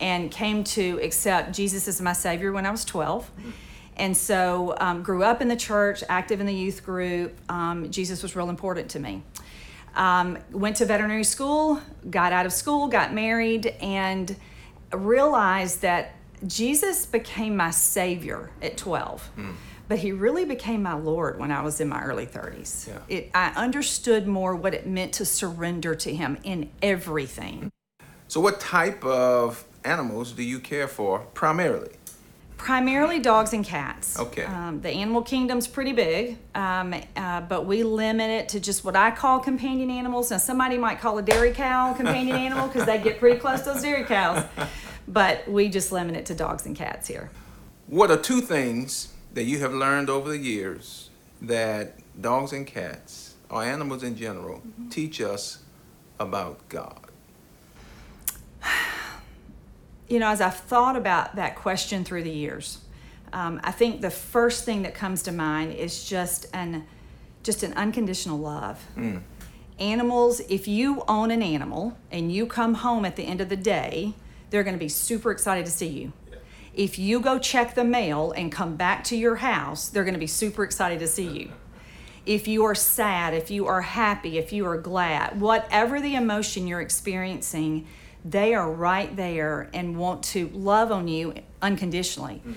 and 0.00 0.30
came 0.30 0.64
to 0.64 0.98
accept 1.02 1.52
Jesus 1.54 1.86
as 1.86 2.00
my 2.00 2.12
Savior 2.12 2.52
when 2.52 2.66
I 2.66 2.70
was 2.70 2.84
12. 2.84 3.30
Mm-hmm 3.30 3.50
and 3.96 4.16
so, 4.16 4.74
um, 4.80 5.02
grew 5.02 5.22
up 5.22 5.42
in 5.42 5.48
the 5.48 5.56
church, 5.56 6.02
active 6.08 6.40
in 6.40 6.46
the 6.46 6.54
youth 6.54 6.84
group. 6.84 7.38
Um, 7.50 7.90
Jesus 7.90 8.22
was 8.22 8.34
real 8.34 8.48
important 8.48 8.90
to 8.90 8.98
me. 8.98 9.22
Um, 9.94 10.38
went 10.50 10.76
to 10.76 10.86
veterinary 10.86 11.24
school, 11.24 11.80
got 12.08 12.32
out 12.32 12.46
of 12.46 12.52
school, 12.52 12.88
got 12.88 13.12
married, 13.12 13.66
and 13.66 14.34
realized 14.92 15.82
that 15.82 16.14
Jesus 16.46 17.04
became 17.04 17.56
my 17.56 17.70
savior 17.70 18.50
at 18.62 18.78
12. 18.78 19.30
Mm. 19.36 19.54
But 19.92 19.98
he 19.98 20.10
really 20.10 20.46
became 20.46 20.82
my 20.82 20.94
Lord 20.94 21.38
when 21.38 21.52
I 21.52 21.60
was 21.60 21.78
in 21.78 21.90
my 21.90 22.02
early 22.02 22.24
30s. 22.24 22.88
Yeah. 22.88 22.98
It, 23.10 23.30
I 23.34 23.52
understood 23.54 24.26
more 24.26 24.56
what 24.56 24.72
it 24.72 24.86
meant 24.86 25.12
to 25.12 25.26
surrender 25.26 25.94
to 25.96 26.14
him 26.14 26.38
in 26.44 26.70
everything. 26.80 27.70
So, 28.26 28.40
what 28.40 28.58
type 28.58 29.04
of 29.04 29.66
animals 29.84 30.32
do 30.32 30.42
you 30.42 30.60
care 30.60 30.88
for 30.88 31.18
primarily? 31.34 31.90
Primarily 32.56 33.18
dogs 33.18 33.52
and 33.52 33.66
cats. 33.66 34.18
Okay. 34.18 34.44
Um, 34.44 34.80
the 34.80 34.88
animal 34.88 35.20
kingdom's 35.20 35.66
pretty 35.66 35.92
big, 35.92 36.38
um, 36.54 36.94
uh, 37.14 37.42
but 37.42 37.66
we 37.66 37.82
limit 37.82 38.30
it 38.30 38.48
to 38.48 38.60
just 38.60 38.86
what 38.86 38.96
I 38.96 39.10
call 39.10 39.40
companion 39.40 39.90
animals. 39.90 40.30
Now, 40.30 40.38
somebody 40.38 40.78
might 40.78 41.00
call 41.00 41.18
a 41.18 41.22
dairy 41.22 41.52
cow 41.52 41.92
a 41.92 41.94
companion 41.94 42.36
animal 42.46 42.68
because 42.68 42.86
they 42.86 42.96
get 42.96 43.18
pretty 43.18 43.38
close 43.38 43.60
to 43.64 43.74
those 43.74 43.82
dairy 43.82 44.04
cows, 44.04 44.42
but 45.06 45.46
we 45.46 45.68
just 45.68 45.92
limit 45.92 46.16
it 46.16 46.24
to 46.24 46.34
dogs 46.34 46.64
and 46.64 46.74
cats 46.74 47.08
here. 47.08 47.30
What 47.88 48.10
are 48.10 48.16
two 48.16 48.40
things 48.40 49.11
that 49.32 49.44
you 49.44 49.58
have 49.60 49.72
learned 49.72 50.10
over 50.10 50.30
the 50.30 50.38
years 50.38 51.10
that 51.40 51.94
dogs 52.20 52.52
and 52.52 52.66
cats, 52.66 53.34
or 53.50 53.62
animals 53.62 54.02
in 54.02 54.16
general, 54.16 54.58
mm-hmm. 54.58 54.88
teach 54.88 55.20
us 55.20 55.58
about 56.18 56.68
God? 56.68 57.06
you 60.08 60.18
know, 60.18 60.28
as 60.28 60.40
I've 60.40 60.56
thought 60.56 60.96
about 60.96 61.36
that 61.36 61.56
question 61.56 62.04
through 62.04 62.22
the 62.22 62.30
years, 62.30 62.78
um, 63.32 63.60
I 63.64 63.72
think 63.72 64.02
the 64.02 64.10
first 64.10 64.64
thing 64.64 64.82
that 64.82 64.94
comes 64.94 65.22
to 65.22 65.32
mind 65.32 65.72
is 65.72 66.04
just 66.04 66.46
an 66.52 66.84
just 67.42 67.64
an 67.64 67.72
unconditional 67.74 68.38
love. 68.38 68.80
Mm. 68.96 69.20
Animals, 69.80 70.38
if 70.48 70.68
you 70.68 71.02
own 71.08 71.32
an 71.32 71.42
animal 71.42 71.96
and 72.12 72.30
you 72.30 72.46
come 72.46 72.74
home 72.74 73.04
at 73.04 73.16
the 73.16 73.24
end 73.24 73.40
of 73.40 73.48
the 73.48 73.56
day, 73.56 74.14
they're 74.50 74.62
going 74.62 74.76
to 74.76 74.78
be 74.78 74.88
super 74.88 75.32
excited 75.32 75.64
to 75.64 75.72
see 75.72 75.88
you. 75.88 76.12
If 76.74 76.98
you 76.98 77.20
go 77.20 77.38
check 77.38 77.74
the 77.74 77.84
mail 77.84 78.32
and 78.32 78.50
come 78.50 78.76
back 78.76 79.04
to 79.04 79.16
your 79.16 79.36
house, 79.36 79.88
they're 79.88 80.04
going 80.04 80.14
to 80.14 80.20
be 80.20 80.26
super 80.26 80.64
excited 80.64 80.98
to 81.00 81.06
see 81.06 81.28
you. 81.28 81.52
If 82.24 82.46
you 82.46 82.64
are 82.64 82.74
sad, 82.74 83.34
if 83.34 83.50
you 83.50 83.66
are 83.66 83.82
happy, 83.82 84.38
if 84.38 84.52
you 84.52 84.66
are 84.66 84.78
glad, 84.78 85.40
whatever 85.40 86.00
the 86.00 86.14
emotion 86.14 86.66
you're 86.66 86.80
experiencing, 86.80 87.86
they 88.24 88.54
are 88.54 88.70
right 88.70 89.14
there 89.16 89.68
and 89.74 89.98
want 89.98 90.22
to 90.24 90.48
love 90.54 90.92
on 90.92 91.08
you 91.08 91.34
unconditionally. 91.60 92.36
Mm-hmm. 92.36 92.52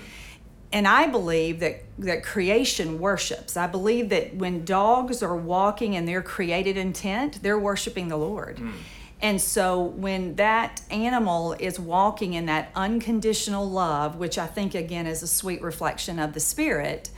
And 0.72 0.88
I 0.88 1.08
believe 1.08 1.62
that, 1.62 1.84
that 2.00 2.24
creation 2.24 3.00
worships. 3.00 3.56
I 3.56 3.66
believe 3.66 4.10
that 4.10 4.36
when 4.36 4.66
dogs 4.66 5.24
are 5.24 5.36
walking 5.36 5.94
in 5.94 6.06
their 6.06 6.22
created 6.22 6.76
intent, 6.76 7.42
they're 7.42 7.60
worshiping 7.60 8.10
the 8.10 8.18
Lord. 8.18 8.58
Mm. 8.58 8.74
And 9.22 9.42
so 9.42 9.82
when 9.82 10.36
that 10.36 10.82
animal 10.92 11.56
is 11.60 11.80
walking 11.80 12.34
in 12.34 12.46
that 12.48 12.72
unconditional 12.76 13.70
love, 13.70 14.18
which 14.18 14.38
I 14.38 14.46
think 14.46 14.76
again 14.76 15.08
is 15.08 15.24
a 15.24 15.28
sweet 15.28 15.62
reflection 15.62 16.20
of 16.20 16.34
the 16.34 16.40
spirit, 16.40 17.10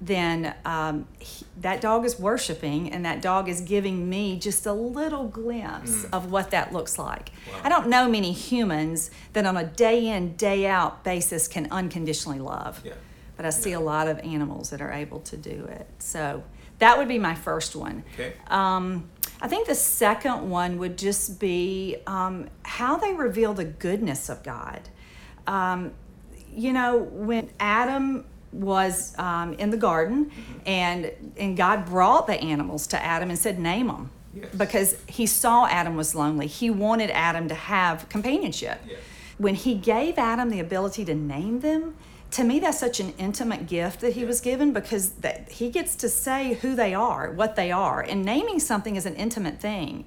then 0.00 0.54
um, 0.64 1.06
he, 1.20 1.44
that 1.60 1.80
dog 1.80 2.04
is 2.04 2.18
worshiping 2.18 2.90
and 2.92 3.04
that 3.04 3.22
dog 3.22 3.48
is 3.48 3.60
giving 3.60 4.08
me 4.08 4.38
just 4.38 4.66
a 4.66 4.72
little 4.72 5.28
glimpse 5.28 6.04
mm. 6.04 6.08
of 6.12 6.32
what 6.32 6.50
that 6.50 6.72
looks 6.72 6.98
like. 6.98 7.30
Wow. 7.48 7.60
I 7.64 7.68
don't 7.68 7.88
know 7.88 8.08
many 8.08 8.32
humans 8.32 9.10
that 9.32 9.46
on 9.46 9.56
a 9.56 9.64
day 9.64 10.08
in, 10.08 10.34
day 10.34 10.66
out 10.66 11.04
basis 11.04 11.46
can 11.46 11.68
unconditionally 11.70 12.40
love. 12.40 12.80
Yeah. 12.84 12.94
But 13.36 13.46
I 13.46 13.50
see 13.50 13.70
yeah. 13.70 13.78
a 13.78 13.80
lot 13.80 14.08
of 14.08 14.18
animals 14.20 14.70
that 14.70 14.80
are 14.80 14.92
able 14.92 15.20
to 15.20 15.36
do 15.36 15.66
it. 15.66 15.86
So 15.98 16.42
that 16.80 16.98
would 16.98 17.08
be 17.08 17.18
my 17.18 17.36
first 17.36 17.76
one. 17.76 18.02
Okay. 18.14 18.32
Um, 18.48 19.08
I 19.42 19.48
think 19.48 19.66
the 19.66 19.74
second 19.74 20.48
one 20.48 20.78
would 20.78 20.96
just 20.96 21.40
be 21.40 21.96
um, 22.06 22.48
how 22.62 22.96
they 22.96 23.12
reveal 23.12 23.54
the 23.54 23.64
goodness 23.64 24.28
of 24.28 24.44
God. 24.44 24.88
Um, 25.48 25.92
you 26.54 26.72
know, 26.72 26.98
when 26.98 27.50
Adam 27.58 28.24
was 28.52 29.18
um, 29.18 29.54
in 29.54 29.70
the 29.70 29.76
garden 29.76 30.26
mm-hmm. 30.26 30.58
and 30.66 31.34
and 31.36 31.56
God 31.56 31.86
brought 31.86 32.26
the 32.26 32.38
animals 32.40 32.86
to 32.88 33.02
Adam 33.02 33.30
and 33.30 33.38
said 33.38 33.58
name 33.58 33.86
them 33.88 34.10
yes. 34.34 34.54
because 34.54 34.96
he 35.08 35.26
saw 35.26 35.66
Adam 35.66 35.96
was 35.96 36.14
lonely 36.14 36.46
he 36.46 36.68
wanted 36.68 37.10
Adam 37.12 37.48
to 37.48 37.54
have 37.54 38.06
companionship 38.10 38.78
yes. 38.86 38.98
when 39.38 39.54
he 39.54 39.74
gave 39.74 40.18
Adam 40.18 40.50
the 40.50 40.60
ability 40.60 41.02
to 41.06 41.14
name 41.14 41.60
them 41.60 41.96
to 42.32 42.44
me 42.44 42.58
that's 42.58 42.80
such 42.80 42.98
an 42.98 43.12
intimate 43.18 43.66
gift 43.66 44.00
that 44.00 44.14
he 44.14 44.24
was 44.24 44.40
given 44.40 44.72
because 44.72 45.10
that 45.12 45.50
he 45.50 45.70
gets 45.70 45.94
to 45.96 46.08
say 46.08 46.54
who 46.54 46.74
they 46.74 46.92
are 46.94 47.30
what 47.30 47.56
they 47.56 47.70
are 47.70 48.00
and 48.00 48.24
naming 48.24 48.58
something 48.58 48.96
is 48.96 49.06
an 49.06 49.14
intimate 49.14 49.60
thing 49.60 50.04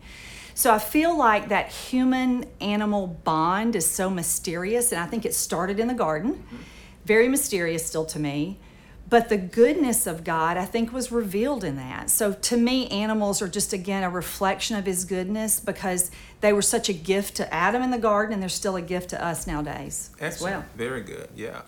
so 0.54 0.74
i 0.74 0.80
feel 0.80 1.18
like 1.18 1.50
that 1.50 1.70
human 1.70 2.46
animal 2.60 3.08
bond 3.08 3.76
is 3.76 3.86
so 3.86 4.10
mysterious 4.10 4.92
and 4.92 5.02
i 5.02 5.06
think 5.06 5.26
it 5.26 5.34
started 5.34 5.80
in 5.80 5.88
the 5.88 5.94
garden 5.94 6.34
mm-hmm. 6.34 6.58
very 7.06 7.28
mysterious 7.30 7.86
still 7.86 8.06
to 8.06 8.20
me 8.20 8.60
but 9.08 9.30
the 9.30 9.38
goodness 9.38 10.08
of 10.08 10.24
God, 10.24 10.58
I 10.58 10.66
think, 10.66 10.92
was 10.92 11.12
revealed 11.12 11.64
in 11.64 11.76
that. 11.76 12.10
So 12.10 12.34
to 12.34 12.58
me, 12.58 12.88
animals 12.88 13.40
are 13.40 13.48
just, 13.48 13.72
again, 13.72 14.04
a 14.04 14.10
reflection 14.10 14.76
of 14.78 14.88
His 14.88 15.06
goodness 15.06 15.60
because 15.60 16.10
they 16.42 16.52
were 16.54 16.64
such 16.64 16.90
a 16.90 16.94
gift 16.94 17.36
to 17.36 17.54
Adam 17.54 17.84
in 17.84 17.92
the 17.92 18.00
garden 18.00 18.34
and 18.34 18.42
they're 18.42 18.50
still 18.50 18.76
a 18.76 18.82
gift 18.82 19.12
to 19.12 19.24
us 19.24 19.46
nowadays 19.46 20.10
Excellent. 20.20 20.32
as 20.32 20.42
well. 20.42 20.66
Very 20.76 21.02
good, 21.02 21.30
yeah. 21.36 21.62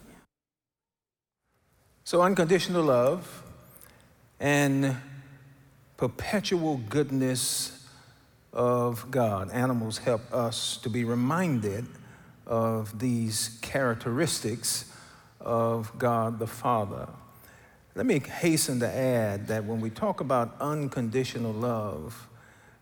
So, 2.07 2.21
unconditional 2.21 2.83
love 2.83 3.43
and 4.39 4.95
perpetual 5.97 6.77
goodness 6.87 7.85
of 8.53 9.11
God. 9.11 9.51
Animals 9.51 9.97
help 9.97 10.21
us 10.33 10.77
to 10.83 10.89
be 10.89 11.03
reminded 11.03 11.85
of 12.45 12.97
these 12.97 13.59
characteristics 13.61 14.89
of 15.41 15.91
God 15.99 16.39
the 16.39 16.47
Father. 16.47 17.09
Let 17.93 18.05
me 18.05 18.19
hasten 18.19 18.79
to 18.79 18.87
add 18.87 19.49
that 19.49 19.65
when 19.65 19.81
we 19.81 19.89
talk 19.89 20.21
about 20.21 20.55
unconditional 20.61 21.51
love, 21.51 22.29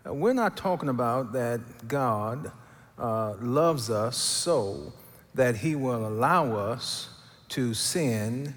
uh, 0.08 0.14
we're 0.14 0.34
not 0.34 0.56
talking 0.56 0.90
about 0.90 1.34
that 1.34 1.88
God 1.88 2.52
uh, 3.00 3.34
loves 3.42 3.90
us 3.90 4.18
so 4.18 4.94
that 5.34 5.56
He 5.56 5.74
will 5.74 6.08
allow 6.08 6.56
us 6.56 7.10
to 7.50 7.74
sin 7.74 8.54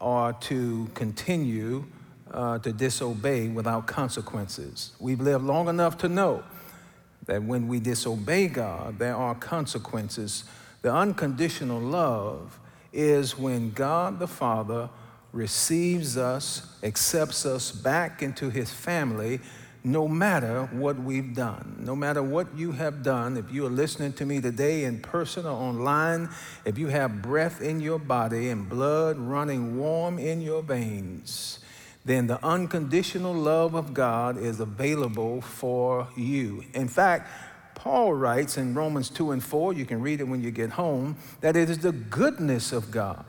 or 0.00 0.32
to 0.32 0.88
continue 0.94 1.84
uh, 2.30 2.58
to 2.58 2.72
disobey 2.72 3.48
without 3.48 3.86
consequences. 3.86 4.92
We've 4.98 5.20
lived 5.20 5.44
long 5.44 5.68
enough 5.68 5.98
to 5.98 6.08
know 6.08 6.42
that 7.26 7.42
when 7.42 7.68
we 7.68 7.80
disobey 7.80 8.48
God, 8.48 8.98
there 8.98 9.16
are 9.16 9.34
consequences. 9.34 10.44
The 10.82 10.92
unconditional 10.92 11.80
love 11.80 12.58
is 12.92 13.38
when 13.38 13.70
God 13.70 14.18
the 14.18 14.28
Father 14.28 14.90
receives 15.32 16.16
us, 16.16 16.76
accepts 16.82 17.46
us 17.46 17.72
back 17.72 18.22
into 18.22 18.50
his 18.50 18.72
family, 18.72 19.40
no 19.86 20.08
matter 20.08 20.64
what 20.72 20.98
we've 20.98 21.34
done, 21.34 21.76
no 21.78 21.94
matter 21.94 22.22
what 22.22 22.56
you 22.56 22.72
have 22.72 23.02
done. 23.02 23.36
If 23.36 23.52
you 23.52 23.66
are 23.66 23.70
listening 23.70 24.14
to 24.14 24.24
me 24.24 24.40
today 24.40 24.84
in 24.84 25.00
person 25.00 25.44
or 25.44 25.50
online, 25.50 26.30
if 26.64 26.78
you 26.78 26.88
have 26.88 27.20
breath 27.20 27.60
in 27.60 27.80
your 27.80 27.98
body 27.98 28.48
and 28.48 28.66
blood 28.66 29.18
running 29.18 29.78
warm 29.78 30.18
in 30.18 30.40
your 30.40 30.62
veins, 30.62 31.58
then 32.02 32.26
the 32.26 32.42
unconditional 32.42 33.34
love 33.34 33.74
of 33.74 33.92
God 33.92 34.38
is 34.38 34.58
available 34.58 35.42
for 35.42 36.08
you. 36.16 36.64
In 36.72 36.88
fact, 36.88 37.28
Paul 37.74 38.14
writes 38.14 38.56
in 38.56 38.74
Romans 38.74 39.10
2 39.10 39.32
and 39.32 39.44
4, 39.44 39.74
you 39.74 39.84
can 39.84 40.00
read 40.00 40.20
it 40.20 40.24
when 40.24 40.42
you 40.42 40.50
get 40.50 40.70
home, 40.70 41.16
that 41.42 41.56
it 41.56 41.68
is 41.68 41.80
the 41.80 41.92
goodness 41.92 42.72
of 42.72 42.90
God 42.90 43.26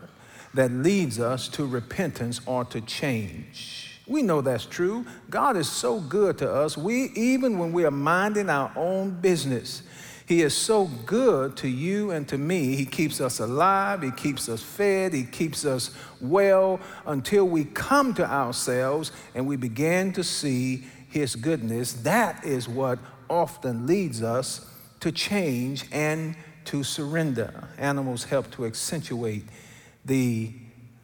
that 0.53 0.71
leads 0.71 1.19
us 1.19 1.49
to 1.49 1.65
repentance 1.65 2.39
or 2.45 2.63
to 2.63 2.79
change. 2.79 3.84
We 4.07 4.21
know 4.21 4.41
that's 4.41 4.65
true. 4.65 5.05
God 5.29 5.57
is 5.57 5.69
so 5.69 5.99
good 5.99 6.37
to 6.39 6.51
us. 6.51 6.77
We 6.77 7.11
even 7.15 7.57
when 7.57 7.71
we 7.71 7.85
are 7.85 7.91
minding 7.91 8.49
our 8.49 8.71
own 8.75 9.11
business, 9.11 9.81
he 10.27 10.41
is 10.41 10.55
so 10.55 10.85
good 11.05 11.55
to 11.57 11.67
you 11.67 12.09
and 12.11 12.27
to 12.29 12.37
me. 12.37 12.75
He 12.75 12.85
keeps 12.85 13.21
us 13.21 13.39
alive, 13.39 14.01
He 14.01 14.11
keeps 14.11 14.49
us 14.49 14.61
fed, 14.61 15.13
He 15.13 15.23
keeps 15.23 15.65
us 15.65 15.91
well 16.19 16.79
until 17.05 17.47
we 17.47 17.65
come 17.65 18.13
to 18.15 18.27
ourselves 18.27 19.11
and 19.35 19.45
we 19.45 19.55
begin 19.55 20.13
to 20.13 20.23
see 20.23 20.85
His 21.09 21.35
goodness. 21.35 21.93
That 21.93 22.43
is 22.43 22.67
what 22.67 22.97
often 23.29 23.85
leads 23.85 24.23
us 24.23 24.67
to 25.01 25.11
change 25.11 25.85
and 25.91 26.35
to 26.65 26.83
surrender. 26.83 27.67
Animals 27.77 28.23
help 28.23 28.49
to 28.51 28.65
accentuate 28.65 29.43
the 30.05 30.53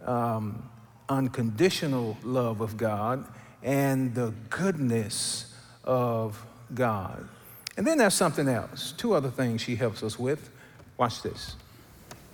um, 0.03 0.67
unconditional 1.11 2.17
love 2.23 2.61
of 2.61 2.77
God 2.77 3.25
and 3.61 4.15
the 4.15 4.33
goodness 4.49 5.53
of 5.83 6.43
God. 6.73 7.27
And 7.75 7.85
then 7.85 7.97
there's 7.97 8.13
something 8.13 8.47
else, 8.47 8.93
two 8.93 9.13
other 9.13 9.29
things 9.29 9.61
she 9.61 9.75
helps 9.75 10.03
us 10.03 10.17
with. 10.17 10.49
Watch 10.97 11.21
this. 11.21 11.55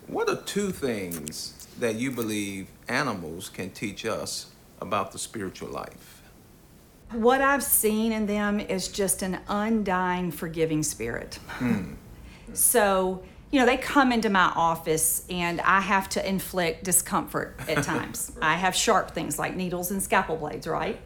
What 0.05 0.29
are 0.29 0.41
two 0.43 0.71
things 0.71 1.67
that 1.79 1.95
you 1.95 2.11
believe 2.11 2.67
animals 2.87 3.49
can 3.49 3.71
teach 3.71 4.05
us 4.05 4.51
about 4.79 5.11
the 5.11 5.19
spiritual 5.19 5.69
life? 5.69 6.21
What 7.11 7.41
I've 7.41 7.63
seen 7.63 8.11
in 8.11 8.25
them 8.25 8.59
is 8.59 8.89
just 8.89 9.21
an 9.21 9.39
undying, 9.47 10.31
forgiving 10.31 10.83
spirit. 10.83 11.39
Hmm. 11.47 11.93
So, 12.53 13.23
you 13.51 13.59
know, 13.59 13.65
they 13.65 13.77
come 13.77 14.11
into 14.11 14.29
my 14.29 14.51
office 14.55 15.25
and 15.29 15.61
I 15.61 15.79
have 15.79 16.09
to 16.09 16.27
inflict 16.27 16.83
discomfort 16.83 17.59
at 17.67 17.83
times. 17.83 18.31
I 18.41 18.55
have 18.55 18.75
sharp 18.75 19.11
things 19.11 19.39
like 19.39 19.55
needles 19.55 19.91
and 19.91 20.03
scalpel 20.03 20.35
blades, 20.35 20.67
right? 20.67 20.99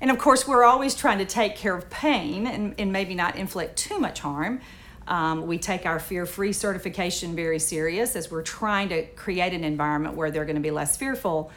And 0.00 0.10
of 0.10 0.18
course, 0.18 0.46
we're 0.46 0.64
always 0.64 0.94
trying 0.94 1.18
to 1.18 1.24
take 1.24 1.56
care 1.56 1.74
of 1.74 1.88
pain 1.90 2.46
and, 2.46 2.74
and 2.78 2.92
maybe 2.92 3.14
not 3.14 3.36
inflict 3.36 3.76
too 3.76 3.98
much 3.98 4.20
harm. 4.20 4.60
Um, 5.08 5.46
we 5.46 5.58
take 5.58 5.86
our 5.86 6.00
fear 6.00 6.26
free 6.26 6.52
certification 6.52 7.36
very 7.36 7.58
serious 7.58 8.16
as 8.16 8.30
we're 8.30 8.42
trying 8.42 8.88
to 8.88 9.06
create 9.08 9.52
an 9.52 9.62
environment 9.62 10.16
where 10.16 10.30
they're 10.30 10.44
going 10.44 10.56
to 10.56 10.62
be 10.62 10.70
less 10.70 10.96
fearful. 10.96 11.50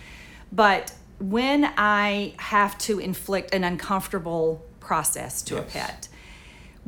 But 0.52 0.94
when 1.20 1.72
I 1.78 2.34
have 2.38 2.78
to 2.80 3.00
inflict 3.00 3.54
an 3.54 3.64
uncomfortable 3.64 4.66
process 4.80 5.42
to 5.44 5.56
yes. 5.56 5.64
a 5.64 5.72
pet, 5.72 6.09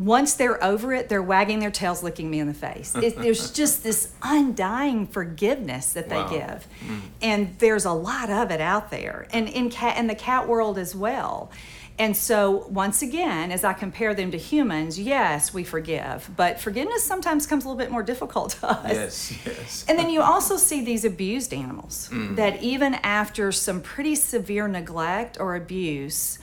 once 0.06 0.34
they're 0.34 0.64
over 0.64 0.94
it, 0.94 1.10
they're 1.10 1.22
wagging 1.22 1.60
their 1.60 1.72
tails, 1.72 2.02
licking 2.02 2.30
me 2.30 2.40
in 2.40 2.48
the 2.48 2.54
face. 2.54 2.96
It, 2.96 3.18
there's 3.18 3.52
just 3.62 3.84
this 3.84 4.14
undying 4.24 5.08
forgiveness 5.08 5.94
that 5.94 6.10
they 6.10 6.16
wow. 6.16 6.30
give, 6.30 6.68
mm. 6.86 7.02
and 7.22 7.56
there's 7.60 7.86
a 7.86 7.92
lot 7.92 8.30
of 8.30 8.52
it 8.52 8.62
out 8.62 8.90
there, 8.90 9.28
and 9.32 9.48
in 9.48 9.70
cat 9.70 9.98
in 9.98 10.08
the 10.08 10.16
cat 10.16 10.48
world 10.48 10.78
as 10.78 10.96
well. 10.96 11.52
And 12.00 12.18
so, 12.18 12.66
once 12.70 13.04
again, 13.04 13.52
as 13.52 13.64
I 13.64 13.74
compare 13.74 14.16
them 14.16 14.32
to 14.32 14.38
humans, 14.38 15.00
yes, 15.00 15.54
we 15.54 15.64
forgive, 15.64 16.32
but 16.36 16.60
forgiveness 16.60 17.04
sometimes 17.04 17.46
comes 17.46 17.64
a 17.64 17.68
little 17.68 17.78
bit 17.78 17.92
more 17.92 18.02
difficult 18.02 18.52
to 18.62 18.70
us. 18.70 18.92
Yes, 18.92 19.46
yes. 19.46 19.86
And 19.88 20.00
then 20.00 20.10
you 20.10 20.22
also 20.22 20.58
see 20.58 20.84
these 20.84 21.06
abused 21.06 21.54
animals 21.54 22.10
mm. 22.12 22.36
that 22.38 22.64
even 22.64 22.96
after 23.04 23.52
some 23.52 23.82
pretty 23.82 24.16
severe 24.16 24.68
neglect 24.68 25.40
or 25.40 25.56
abuse, 25.56 26.40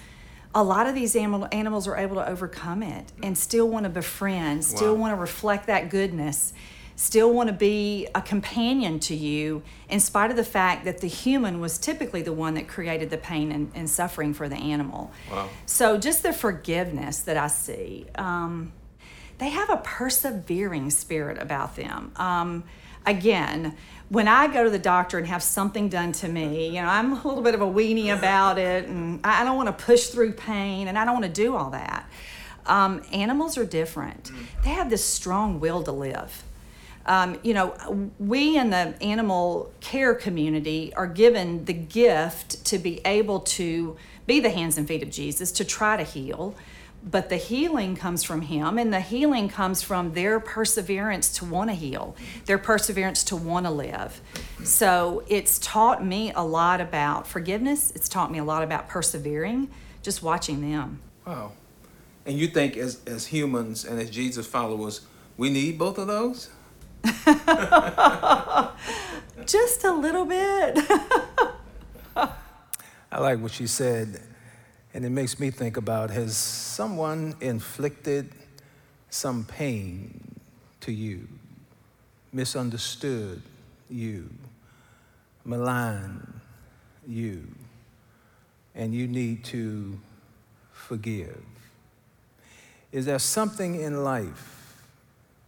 a 0.54 0.62
lot 0.62 0.86
of 0.86 0.94
these 0.94 1.14
animal, 1.14 1.46
animals 1.52 1.86
are 1.86 1.96
able 1.96 2.16
to 2.16 2.28
overcome 2.28 2.82
it 2.82 3.12
and 3.22 3.36
still 3.36 3.68
want 3.68 3.84
to 3.84 3.90
befriend, 3.90 4.64
still 4.64 4.94
wow. 4.94 5.00
want 5.00 5.16
to 5.16 5.20
reflect 5.20 5.66
that 5.66 5.90
goodness, 5.90 6.52
still 6.96 7.32
want 7.32 7.48
to 7.48 7.52
be 7.52 8.08
a 8.14 8.22
companion 8.22 8.98
to 8.98 9.14
you, 9.14 9.62
in 9.88 10.00
spite 10.00 10.30
of 10.30 10.36
the 10.36 10.44
fact 10.44 10.84
that 10.84 10.98
the 10.98 11.06
human 11.06 11.60
was 11.60 11.78
typically 11.78 12.22
the 12.22 12.32
one 12.32 12.54
that 12.54 12.66
created 12.66 13.10
the 13.10 13.18
pain 13.18 13.52
and, 13.52 13.70
and 13.74 13.88
suffering 13.88 14.34
for 14.34 14.48
the 14.48 14.56
animal. 14.56 15.12
Wow. 15.30 15.48
So, 15.66 15.98
just 15.98 16.22
the 16.22 16.32
forgiveness 16.32 17.20
that 17.20 17.36
I 17.36 17.48
see. 17.48 18.06
Um, 18.14 18.72
they 19.38 19.50
have 19.50 19.70
a 19.70 19.76
persevering 19.76 20.90
spirit 20.90 21.40
about 21.40 21.76
them. 21.76 22.10
Um, 22.16 22.64
again, 23.08 23.74
when 24.08 24.26
I 24.26 24.46
go 24.46 24.64
to 24.64 24.70
the 24.70 24.78
doctor 24.78 25.18
and 25.18 25.26
have 25.26 25.42
something 25.42 25.88
done 25.88 26.12
to 26.12 26.28
me, 26.28 26.68
you 26.68 26.80
know, 26.80 26.88
I'm 26.88 27.12
a 27.12 27.28
little 27.28 27.42
bit 27.42 27.54
of 27.54 27.60
a 27.60 27.66
weenie 27.66 28.16
about 28.16 28.58
it 28.58 28.86
and 28.86 29.20
I 29.24 29.44
don't 29.44 29.56
want 29.56 29.66
to 29.76 29.84
push 29.84 30.06
through 30.06 30.32
pain 30.32 30.88
and 30.88 30.98
I 30.98 31.04
don't 31.04 31.14
want 31.14 31.26
to 31.26 31.42
do 31.42 31.56
all 31.56 31.70
that. 31.70 32.08
Um, 32.66 33.02
animals 33.12 33.56
are 33.58 33.64
different. 33.64 34.30
They 34.62 34.70
have 34.70 34.90
this 34.90 35.04
strong 35.04 35.60
will 35.60 35.82
to 35.84 35.92
live. 35.92 36.44
Um, 37.06 37.38
you 37.42 37.54
know, 37.54 38.10
we 38.18 38.58
in 38.58 38.68
the 38.68 38.94
animal 39.02 39.72
care 39.80 40.14
community 40.14 40.92
are 40.94 41.06
given 41.06 41.64
the 41.64 41.72
gift 41.72 42.64
to 42.66 42.78
be 42.78 43.00
able 43.06 43.40
to 43.40 43.96
be 44.26 44.40
the 44.40 44.50
hands 44.50 44.76
and 44.76 44.86
feet 44.86 45.02
of 45.02 45.10
Jesus, 45.10 45.50
to 45.52 45.64
try 45.64 45.96
to 45.96 46.02
heal. 46.02 46.54
But 47.02 47.28
the 47.28 47.36
healing 47.36 47.96
comes 47.96 48.22
from 48.24 48.42
Him, 48.42 48.76
and 48.78 48.92
the 48.92 49.00
healing 49.00 49.48
comes 49.48 49.82
from 49.82 50.14
their 50.14 50.40
perseverance 50.40 51.32
to 51.38 51.44
want 51.44 51.70
to 51.70 51.74
heal, 51.74 52.16
their 52.46 52.58
perseverance 52.58 53.24
to 53.24 53.36
want 53.36 53.66
to 53.66 53.70
live. 53.70 54.20
So 54.64 55.22
it's 55.28 55.58
taught 55.58 56.04
me 56.04 56.32
a 56.32 56.42
lot 56.42 56.80
about 56.80 57.26
forgiveness, 57.26 57.92
it's 57.92 58.08
taught 58.08 58.30
me 58.32 58.38
a 58.38 58.44
lot 58.44 58.62
about 58.62 58.88
persevering, 58.88 59.70
just 60.02 60.22
watching 60.22 60.60
them. 60.60 61.00
Wow. 61.26 61.52
And 62.26 62.38
you 62.38 62.48
think 62.48 62.76
as, 62.76 63.00
as 63.06 63.26
humans 63.26 63.84
and 63.84 63.98
as 63.98 64.10
Jesus 64.10 64.46
followers, 64.46 65.00
we 65.38 65.48
need 65.50 65.78
both 65.78 65.96
of 65.98 66.08
those? 66.08 66.50
Just 69.46 69.84
a 69.84 69.92
little 69.92 70.24
bit. 70.26 70.78
I 73.10 73.20
like 73.20 73.40
what 73.40 73.52
she 73.52 73.66
said, 73.66 74.20
and 74.94 75.04
it 75.04 75.10
makes 75.10 75.38
me 75.38 75.50
think 75.50 75.76
about 75.76 76.10
has 76.10 76.36
someone 76.36 77.34
inflicted 77.40 78.32
some 79.10 79.44
pain 79.44 80.40
to 80.80 80.92
you, 80.92 81.28
misunderstood 82.32 83.42
you, 83.90 84.28
maligned 85.44 86.40
you, 87.06 87.46
and 88.74 88.94
you 88.94 89.06
need 89.06 89.44
to 89.44 89.98
forgive? 90.72 91.42
Is 92.92 93.04
there 93.04 93.18
something 93.18 93.80
in 93.80 94.02
life 94.02 94.84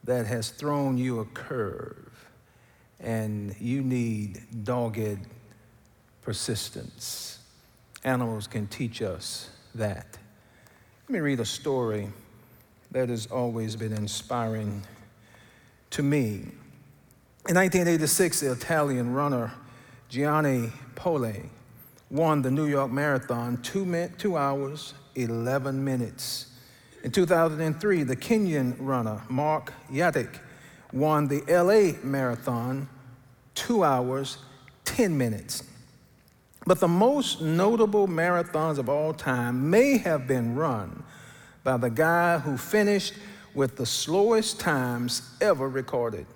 that 0.05 0.27
has 0.27 0.51
thrown 0.51 0.99
you 0.99 1.21
a 1.21 1.25
curve 1.27 2.29
and 2.99 3.55
you 3.59 3.83
need 3.83 4.43
dogged 4.65 5.21
persistence? 6.23 7.40
Animals 8.05 8.47
can 8.47 8.67
teach 8.67 9.03
us 9.03 9.51
that. 9.75 10.19
Let 11.09 11.13
me 11.13 11.21
read 11.21 11.41
a 11.41 11.45
story 11.45 12.09
that 12.93 13.09
has 13.09 13.27
always 13.27 13.77
been 13.77 13.93
inspiring 13.93 14.83
to 15.91 16.03
me. 16.03 16.53
In 17.49 17.57
1986, 17.57 18.41
the 18.41 18.53
Italian 18.53 19.13
runner 19.13 19.53
Gianni 20.09 20.73
Poli 20.95 21.51
won 22.11 22.43
the 22.43 22.51
New 22.51 22.67
York 22.67 22.91
Marathon 22.91 23.57
two, 23.63 23.85
min- 23.85 24.13
two 24.19 24.37
hours, 24.37 24.95
11 25.15 25.85
minutes. 25.85 26.47
In 27.03 27.11
2003, 27.11 28.03
the 28.03 28.17
Kenyan 28.17 28.77
runner 28.79 29.23
Mark 29.29 29.73
Yatich 29.91 30.39
won 30.93 31.29
the 31.29 31.41
LA 31.49 31.99
Marathon 32.03 32.89
two 33.55 33.85
hours, 33.85 34.39
10 34.85 35.17
minutes. 35.17 35.65
But 36.71 36.79
the 36.79 36.87
most 36.87 37.43
notable 37.43 38.07
marathons 38.07 38.79
of 38.79 38.89
all 38.89 39.13
time 39.13 39.71
may 39.71 39.99
have 39.99 40.29
been 40.29 40.55
run 40.55 41.03
by 41.65 41.77
the 41.77 41.91
guy 41.91 42.39
who 42.39 42.57
finished 42.57 43.15
with 43.55 43.77
the 43.77 43.85
slowest 43.85 44.61
times 44.61 45.29
ever 45.41 45.69
recorded. 45.69 46.27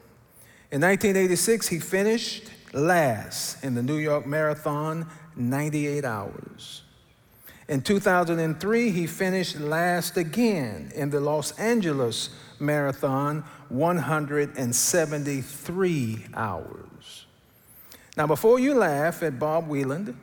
In 0.73 0.81
1986, 0.81 1.69
he 1.69 1.79
finished 1.79 2.51
last 2.73 3.63
in 3.63 3.77
the 3.77 3.83
New 3.85 3.99
York 3.99 4.27
Marathon, 4.27 5.07
98 5.37 6.05
hours. 6.05 6.83
In 7.69 7.81
2003, 7.81 8.91
he 8.91 9.07
finished 9.07 9.61
last 9.61 10.17
again 10.17 10.91
in 10.97 11.11
the 11.11 11.21
Los 11.21 11.57
Angeles 11.61 12.31
Marathon, 12.59 13.45
173 13.69 16.27
hours. 16.35 17.27
Now, 18.17 18.27
before 18.27 18.61
you 18.61 18.75
laugh 18.75 19.23
at 19.23 19.39
Bob 19.39 19.69
Wieland, 19.69 20.17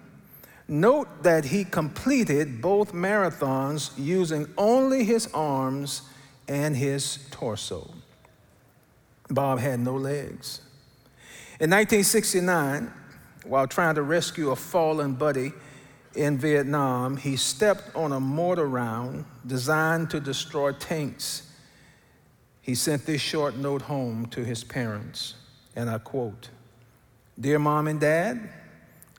note 0.67 1.23
that 1.23 1.45
he 1.45 1.65
completed 1.65 2.61
both 2.61 2.93
marathons 2.93 3.91
using 3.97 4.47
only 4.57 5.03
his 5.03 5.27
arms 5.33 6.03
and 6.47 6.75
his 6.75 7.27
torso. 7.31 7.93
Bob 9.29 9.59
had 9.59 9.79
no 9.79 9.95
legs. 9.95 10.61
In 11.59 11.69
1969, 11.69 12.91
while 13.45 13.67
trying 13.67 13.95
to 13.95 14.01
rescue 14.01 14.51
a 14.51 14.55
fallen 14.55 15.13
buddy 15.13 15.51
in 16.15 16.37
Vietnam, 16.37 17.17
he 17.17 17.35
stepped 17.35 17.95
on 17.95 18.11
a 18.11 18.19
mortar 18.19 18.67
round 18.67 19.25
designed 19.45 20.09
to 20.11 20.19
destroy 20.19 20.71
tanks. 20.71 21.49
He 22.61 22.75
sent 22.75 23.05
this 23.05 23.21
short 23.21 23.55
note 23.57 23.83
home 23.83 24.27
to 24.27 24.43
his 24.43 24.63
parents, 24.63 25.35
and 25.75 25.89
I 25.89 25.97
quote 25.97 26.49
Dear 27.41 27.57
mom 27.57 27.87
and 27.87 27.99
dad, 27.99 28.49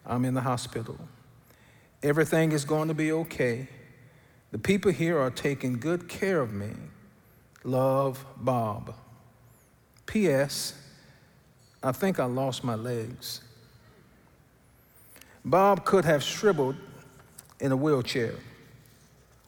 I'm 0.07 0.25
in 0.25 0.35
the 0.35 0.41
hospital. 0.41 0.97
Everything 2.05 2.53
is 2.53 2.65
going 2.65 2.87
to 2.87 2.95
be 2.95 3.11
okay. 3.11 3.67
The 4.53 4.59
people 4.59 4.93
here 4.93 5.19
are 5.19 5.31
taking 5.31 5.81
good 5.81 6.09
care 6.09 6.41
of 6.41 6.53
me. 6.53 6.71
Love, 7.65 8.25
Bob. 8.37 8.95
P.S. 10.07 10.75
I 11.83 11.91
think 11.91 12.21
I 12.21 12.27
lost 12.27 12.63
my 12.63 12.77
legs. 12.77 13.41
Bob 15.45 15.85
could 15.85 16.05
have 16.05 16.23
shriveled 16.23 16.77
in 17.59 17.73
a 17.73 17.77
wheelchair, 17.77 18.35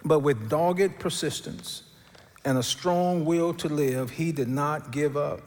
but 0.04 0.18
with 0.18 0.48
dogged 0.48 0.98
persistence 0.98 1.84
and 2.44 2.58
a 2.58 2.62
strong 2.62 3.24
will 3.24 3.54
to 3.54 3.68
live, 3.68 4.10
he 4.10 4.32
did 4.32 4.48
not 4.48 4.90
give 4.90 5.16
up. 5.16 5.42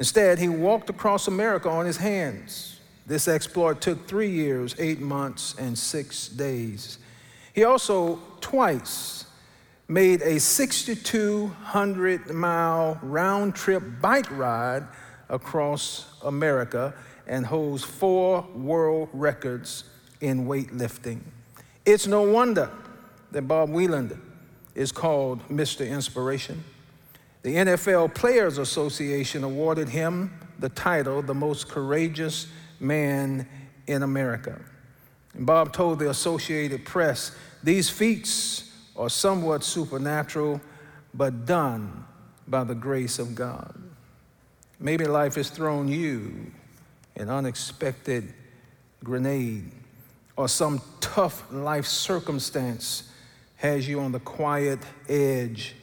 Instead, 0.00 0.38
he 0.38 0.48
walked 0.48 0.88
across 0.88 1.28
America 1.28 1.68
on 1.68 1.84
his 1.84 1.98
hands. 1.98 2.80
This 3.06 3.28
exploit 3.28 3.82
took 3.82 4.08
three 4.08 4.30
years, 4.30 4.74
eight 4.78 4.98
months, 4.98 5.54
and 5.58 5.76
six 5.76 6.26
days. 6.26 6.96
He 7.52 7.64
also 7.64 8.18
twice 8.40 9.26
made 9.88 10.22
a 10.22 10.40
6,200 10.40 12.30
mile 12.30 12.98
round 13.02 13.54
trip 13.54 13.82
bike 14.00 14.30
ride 14.30 14.84
across 15.28 16.06
America 16.24 16.94
and 17.26 17.44
holds 17.44 17.84
four 17.84 18.46
world 18.54 19.10
records 19.12 19.84
in 20.22 20.46
weightlifting. 20.46 21.20
It's 21.84 22.06
no 22.06 22.22
wonder 22.22 22.70
that 23.32 23.42
Bob 23.42 23.68
Wieland 23.68 24.18
is 24.74 24.92
called 24.92 25.46
Mr. 25.48 25.86
Inspiration. 25.86 26.64
The 27.42 27.54
NFL 27.54 28.14
Players 28.14 28.58
Association 28.58 29.44
awarded 29.44 29.88
him 29.88 30.32
the 30.58 30.68
title 30.68 31.22
the 31.22 31.34
most 31.34 31.68
courageous 31.68 32.46
man 32.78 33.48
in 33.86 34.02
America. 34.02 34.60
And 35.34 35.46
Bob 35.46 35.72
told 35.72 35.98
the 35.98 36.10
Associated 36.10 36.84
Press 36.84 37.34
these 37.62 37.88
feats 37.88 38.70
are 38.96 39.08
somewhat 39.08 39.64
supernatural, 39.64 40.60
but 41.14 41.46
done 41.46 42.04
by 42.46 42.64
the 42.64 42.74
grace 42.74 43.18
of 43.18 43.34
God. 43.34 43.74
Maybe 44.78 45.06
life 45.06 45.36
has 45.36 45.50
thrown 45.50 45.88
you 45.88 46.52
an 47.16 47.30
unexpected 47.30 48.34
grenade 49.02 49.70
or 50.36 50.48
some 50.48 50.80
tough 51.00 51.50
life 51.50 51.86
circumstance 51.86 53.10
has 53.56 53.86
you 53.88 54.00
on 54.00 54.12
the 54.12 54.20
quiet 54.20 54.78
edge 55.08 55.74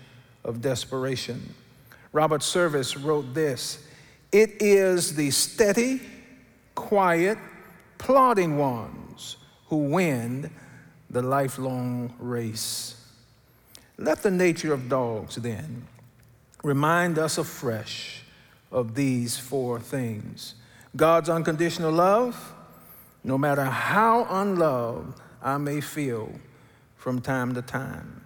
of 0.48 0.62
desperation. 0.62 1.54
Robert 2.14 2.42
Service 2.42 2.98
wrote 2.98 3.34
this 3.36 3.86
It 4.32 4.62
is 4.62 5.16
the 5.16 5.30
steady, 5.30 6.02
quiet, 6.74 7.38
plodding 8.00 8.58
ones 8.58 9.38
who 9.68 9.90
win 9.90 10.50
the 11.10 11.22
lifelong 11.22 12.14
race. 12.18 12.96
Let 13.98 14.24
the 14.24 14.32
nature 14.32 14.74
of 14.74 14.90
dogs 14.90 15.36
then 15.36 15.88
remind 16.64 17.20
us 17.20 17.38
afresh 17.38 18.24
of 18.72 18.96
these 18.96 19.38
four 19.38 19.80
things 19.80 20.56
God's 20.96 21.30
unconditional 21.30 21.92
love, 21.92 22.54
no 23.24 23.38
matter 23.38 23.64
how 23.64 24.26
unloved 24.30 25.20
I 25.42 25.58
may 25.58 25.82
feel 25.82 26.32
from 26.96 27.22
time 27.22 27.54
to 27.54 27.62
time. 27.62 28.17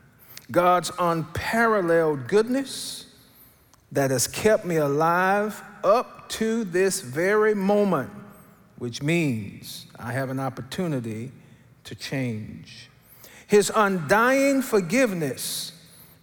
God's 0.51 0.91
unparalleled 0.99 2.27
goodness 2.27 3.05
that 3.91 4.11
has 4.11 4.27
kept 4.27 4.65
me 4.65 4.75
alive 4.75 5.61
up 5.83 6.29
to 6.29 6.63
this 6.63 7.01
very 7.01 7.53
moment, 7.53 8.11
which 8.77 9.01
means 9.01 9.87
I 9.97 10.11
have 10.13 10.29
an 10.29 10.39
opportunity 10.39 11.31
to 11.85 11.95
change. 11.95 12.89
His 13.47 13.71
undying 13.75 14.61
forgiveness, 14.61 15.73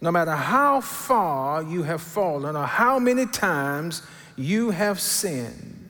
no 0.01 0.11
matter 0.11 0.31
how 0.31 0.81
far 0.81 1.61
you 1.61 1.83
have 1.83 2.01
fallen 2.01 2.55
or 2.55 2.65
how 2.65 2.97
many 2.97 3.25
times 3.25 4.01
you 4.35 4.71
have 4.71 4.99
sinned. 4.99 5.89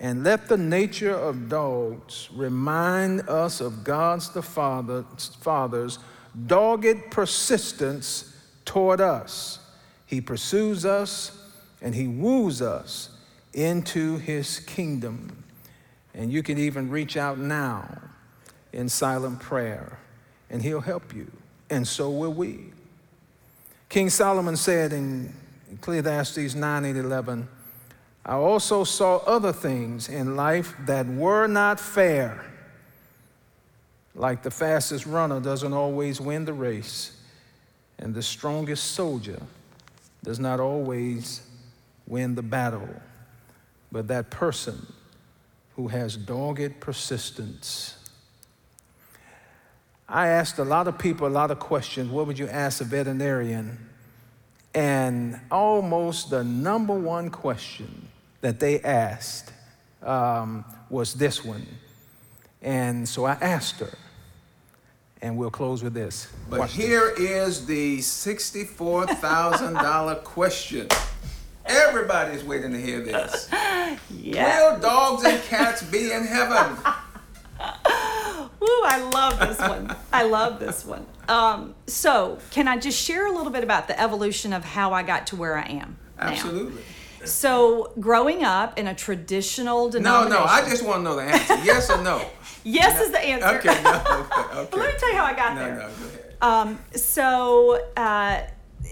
And 0.00 0.22
let 0.22 0.48
the 0.48 0.56
nature 0.56 1.14
of 1.14 1.48
dogs 1.48 2.28
remind 2.32 3.28
us 3.28 3.60
of 3.60 3.82
God's 3.82 4.30
the 4.30 4.42
Father, 4.42 5.04
Father's 5.40 5.98
dogged 6.46 7.10
persistence 7.10 8.34
toward 8.64 9.00
us. 9.00 9.58
He 10.06 10.20
pursues 10.20 10.84
us 10.84 11.38
and 11.80 11.94
he 11.94 12.08
woos 12.08 12.60
us 12.62 13.10
into 13.52 14.18
his 14.18 14.60
kingdom. 14.60 15.44
And 16.14 16.32
you 16.32 16.42
can 16.42 16.58
even 16.58 16.90
reach 16.90 17.16
out 17.16 17.38
now 17.38 18.00
in 18.72 18.88
silent 18.88 19.40
prayer, 19.40 19.98
and 20.50 20.62
he'll 20.62 20.80
help 20.80 21.14
you, 21.14 21.30
and 21.70 21.86
so 21.86 22.10
will 22.10 22.32
we. 22.32 22.72
King 23.88 24.10
Solomon 24.10 24.56
said 24.56 24.92
in 24.92 25.32
Ecclesiastes 25.72 26.54
9 26.54 26.84
and 26.84 26.98
11, 26.98 27.48
I 28.26 28.34
also 28.34 28.84
saw 28.84 29.18
other 29.18 29.52
things 29.52 30.08
in 30.08 30.36
life 30.36 30.74
that 30.86 31.06
were 31.06 31.46
not 31.46 31.80
fair. 31.80 32.44
Like 34.18 34.42
the 34.42 34.50
fastest 34.50 35.06
runner 35.06 35.38
doesn't 35.38 35.72
always 35.72 36.20
win 36.20 36.44
the 36.44 36.52
race, 36.52 37.16
and 38.00 38.12
the 38.12 38.22
strongest 38.22 38.92
soldier 38.92 39.40
does 40.24 40.40
not 40.40 40.58
always 40.58 41.40
win 42.08 42.34
the 42.34 42.42
battle, 42.42 42.88
but 43.92 44.08
that 44.08 44.28
person 44.28 44.92
who 45.76 45.86
has 45.86 46.16
dogged 46.16 46.80
persistence. 46.80 47.94
I 50.08 50.26
asked 50.26 50.58
a 50.58 50.64
lot 50.64 50.88
of 50.88 50.98
people 50.98 51.28
a 51.28 51.30
lot 51.30 51.52
of 51.52 51.60
questions. 51.60 52.10
What 52.10 52.26
would 52.26 52.40
you 52.40 52.48
ask 52.48 52.80
a 52.80 52.84
veterinarian? 52.84 53.78
And 54.74 55.38
almost 55.48 56.30
the 56.30 56.42
number 56.42 56.94
one 56.94 57.30
question 57.30 58.08
that 58.40 58.58
they 58.58 58.80
asked 58.80 59.52
um, 60.02 60.64
was 60.90 61.14
this 61.14 61.44
one. 61.44 61.66
And 62.60 63.08
so 63.08 63.24
I 63.24 63.34
asked 63.34 63.78
her, 63.78 63.96
and 65.22 65.36
we'll 65.36 65.50
close 65.50 65.82
with 65.82 65.94
this. 65.94 66.28
But 66.48 66.60
Watch 66.60 66.74
here 66.74 67.12
is 67.18 67.66
the 67.66 67.98
$64,000 67.98 70.22
question. 70.24 70.86
Everybody's 71.66 72.44
waiting 72.44 72.70
to 72.72 72.80
hear 72.80 73.00
this. 73.00 73.48
Yeah. 74.10 74.72
Will 74.72 74.80
dogs 74.80 75.24
and 75.24 75.42
cats 75.44 75.82
be 75.82 76.12
in 76.12 76.24
heaven? 76.24 76.76
Woo, 78.60 78.68
I 78.84 79.00
love 79.12 79.38
this 79.38 79.58
one. 79.58 79.94
I 80.12 80.22
love 80.24 80.58
this 80.60 80.84
one. 80.84 81.06
Um, 81.28 81.74
so, 81.86 82.38
can 82.50 82.68
I 82.68 82.76
just 82.78 83.00
share 83.02 83.26
a 83.26 83.32
little 83.32 83.50
bit 83.52 83.64
about 83.64 83.88
the 83.88 83.98
evolution 84.00 84.52
of 84.52 84.64
how 84.64 84.92
I 84.92 85.02
got 85.02 85.26
to 85.28 85.36
where 85.36 85.56
I 85.56 85.62
am? 85.62 85.96
now? 86.18 86.26
Absolutely. 86.28 86.82
So, 87.24 87.92
growing 88.00 88.44
up 88.44 88.78
in 88.78 88.86
a 88.86 88.94
traditional 88.94 89.88
denomination. 89.90 90.30
no, 90.32 90.38
no, 90.40 90.44
I 90.44 90.68
just 90.68 90.84
want 90.84 91.00
to 91.00 91.02
know 91.04 91.16
the 91.16 91.22
answer. 91.22 91.54
Yes 91.64 91.90
or 91.90 92.02
no? 92.02 92.24
Yes 92.64 93.00
is 93.00 93.10
the 93.12 93.20
answer. 93.20 93.58
Okay, 93.58 93.82
no, 93.82 93.90
okay, 93.94 94.58
okay. 94.58 94.76
Let 94.76 94.92
me 94.94 94.98
tell 94.98 95.10
you 95.10 95.16
how 95.16 95.24
I 95.24 95.32
got 95.32 95.54
No, 95.54 95.60
there. 95.60 95.74
no, 95.74 95.80
no, 95.80 95.88
go 95.88 96.06
ahead. 96.06 96.36
Um, 96.42 96.78
so, 96.94 97.80
uh, 97.96 98.42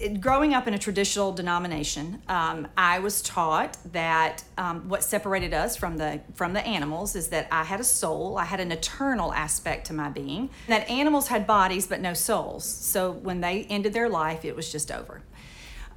it- 0.00 0.20
growing 0.20 0.54
up 0.54 0.66
in 0.66 0.72
a 0.74 0.78
traditional 0.78 1.32
denomination, 1.32 2.22
um, 2.28 2.68
I 2.76 3.00
was 3.00 3.20
taught 3.22 3.76
that 3.92 4.44
um, 4.56 4.88
what 4.88 5.02
separated 5.04 5.52
us 5.52 5.76
from 5.76 5.96
the 5.98 6.20
from 6.34 6.54
the 6.54 6.64
animals 6.66 7.14
is 7.16 7.28
that 7.28 7.48
I 7.52 7.64
had 7.64 7.80
a 7.80 7.84
soul. 7.84 8.38
I 8.38 8.44
had 8.44 8.60
an 8.60 8.72
eternal 8.72 9.32
aspect 9.34 9.86
to 9.88 9.92
my 9.92 10.08
being. 10.08 10.48
That 10.68 10.88
animals 10.88 11.28
had 11.28 11.46
bodies 11.46 11.86
but 11.86 12.00
no 12.00 12.14
souls. 12.14 12.64
So 12.64 13.12
when 13.12 13.40
they 13.40 13.64
ended 13.68 13.92
their 13.92 14.08
life, 14.08 14.44
it 14.44 14.56
was 14.56 14.70
just 14.72 14.90
over. 14.90 15.22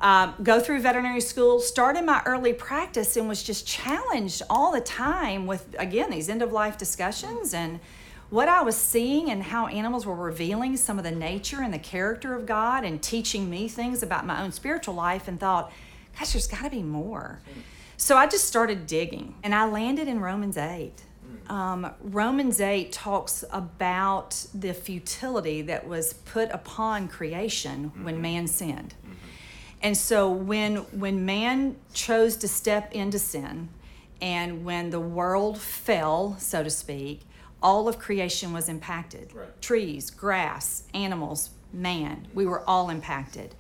Um, 0.02 0.36
go 0.42 0.62
through 0.62 0.82
veterinary 0.82 1.20
school, 1.20 1.60
started 1.60 2.06
my 2.06 2.22
early 2.26 2.54
practice, 2.54 3.18
and 3.18 3.28
was 3.28 3.44
just 3.44 3.68
challenged 3.68 4.42
all 4.50 4.72
the 4.72 4.82
time 4.82 5.46
with 5.46 5.76
again 5.78 6.10
these 6.10 6.30
end 6.30 6.42
of 6.42 6.52
life 6.52 6.78
discussions 6.78 7.54
and 7.54 7.80
what 8.30 8.48
I 8.48 8.62
was 8.62 8.78
seeing 8.78 9.30
and 9.30 9.42
how 9.42 9.68
animals 9.68 10.06
were 10.06 10.16
revealing 10.16 10.78
some 10.78 10.98
of 10.98 11.04
the 11.04 11.12
nature 11.12 11.62
and 11.62 11.74
the 11.74 11.80
character 11.80 12.36
of 12.36 12.46
God 12.46 12.84
and 12.84 13.02
teaching 13.02 13.50
me 13.50 13.68
things 13.68 14.04
about 14.04 14.26
my 14.26 14.42
own 14.42 14.52
spiritual 14.52 14.94
life 14.94 15.28
and 15.28 15.40
thought, 15.40 15.72
gosh, 16.18 16.34
there's 16.34 16.48
got 16.48 16.64
to 16.64 16.70
be 16.70 16.84
more. 16.84 17.42
So 17.98 18.16
I 18.16 18.28
just 18.28 18.46
started 18.46 18.86
digging 18.86 19.36
and 19.44 19.54
I 19.54 19.66
landed 19.66 20.08
in 20.08 20.20
Romans 20.20 20.58
8. 20.58 20.94
Um, 21.50 21.92
Romans 22.02 22.62
8 22.62 22.92
talks 22.92 23.44
about 23.52 24.46
the 24.54 24.74
futility 24.74 25.64
that 25.64 25.88
was 25.88 26.14
put 26.14 26.52
upon 26.52 27.08
creation 27.08 27.92
when 28.04 28.22
man 28.22 28.46
sinned. 28.48 28.94
And 29.82 29.96
so 29.96 30.30
when 30.30 30.78
when 30.98 31.26
man 31.26 31.78
chose 31.94 32.36
to 32.38 32.48
step 32.48 32.92
into 32.94 33.20
sin 33.20 33.70
and 34.22 34.66
when 34.66 34.90
the 34.90 35.00
world 35.00 35.58
fell, 35.58 36.38
so 36.40 36.64
to 36.64 36.70
speak, 36.70 37.22
all 37.62 37.88
of 37.88 38.00
creation 38.00 38.52
was 38.52 38.68
impacted. 38.68 39.32
Trees, 39.62 40.10
grass, 40.10 40.84
animals, 40.94 41.52
man, 41.72 42.28
we 42.34 42.46
were 42.46 42.68
all 42.68 42.90
impacted. 42.90 43.56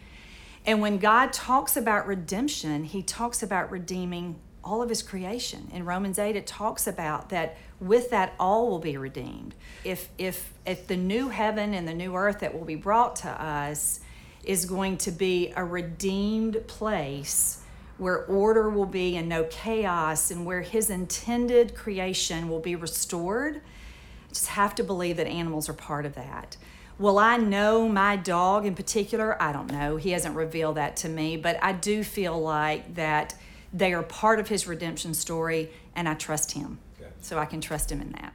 And 0.65 0.81
when 0.81 0.97
God 0.97 1.31
talks 1.31 1.77
about 1.77 2.05
redemption, 2.05 2.83
he 2.83 3.01
talks 3.01 3.41
about 3.41 3.71
redeeming 3.71 4.39
all 4.63 4.81
of 4.81 4.89
his 4.89 5.01
creation. 5.01 5.69
In 5.73 5.85
Romans 5.85 6.19
8 6.19 6.35
it 6.35 6.45
talks 6.45 6.85
about 6.85 7.29
that 7.29 7.57
with 7.79 8.09
that 8.09 8.33
all 8.39 8.69
will 8.69 8.79
be 8.79 8.97
redeemed. 8.97 9.55
If 9.83 10.09
if 10.17 10.53
if 10.65 10.87
the 10.87 10.97
new 10.97 11.29
heaven 11.29 11.73
and 11.73 11.87
the 11.87 11.93
new 11.93 12.15
earth 12.15 12.39
that 12.39 12.53
will 12.53 12.65
be 12.65 12.75
brought 12.75 13.15
to 13.17 13.29
us 13.29 14.01
is 14.43 14.65
going 14.65 14.97
to 14.97 15.11
be 15.11 15.53
a 15.55 15.63
redeemed 15.63 16.67
place 16.67 17.61
where 17.97 18.25
order 18.25 18.69
will 18.69 18.85
be 18.85 19.17
and 19.17 19.27
no 19.27 19.43
chaos 19.45 20.31
and 20.31 20.45
where 20.45 20.61
his 20.61 20.89
intended 20.89 21.75
creation 21.75 22.47
will 22.47 22.59
be 22.59 22.75
restored. 22.75 23.57
I 23.57 24.29
just 24.29 24.47
have 24.47 24.73
to 24.75 24.83
believe 24.83 25.17
that 25.17 25.27
animals 25.27 25.67
are 25.67 25.73
part 25.73 26.05
of 26.05 26.15
that. 26.15 26.55
Will 26.97 27.19
I 27.19 27.37
know 27.37 27.87
my 27.87 28.15
dog 28.15 28.65
in 28.65 28.75
particular? 28.75 29.41
I 29.41 29.51
don't 29.51 29.71
know. 29.71 29.97
He 29.97 30.11
hasn't 30.11 30.35
revealed 30.35 30.75
that 30.75 30.97
to 30.97 31.09
me, 31.09 31.37
but 31.37 31.57
I 31.61 31.73
do 31.73 32.03
feel 32.03 32.39
like 32.39 32.95
that 32.95 33.35
they 33.73 33.93
are 33.93 34.03
part 34.03 34.39
of 34.39 34.47
his 34.49 34.67
redemption 34.67 35.13
story 35.13 35.69
and 35.95 36.07
I 36.09 36.13
trust 36.13 36.53
him. 36.53 36.79
So 37.21 37.37
I 37.37 37.45
can 37.45 37.59
trust 37.59 37.91
him 37.91 38.01
in 38.01 38.11
that. 38.13 38.33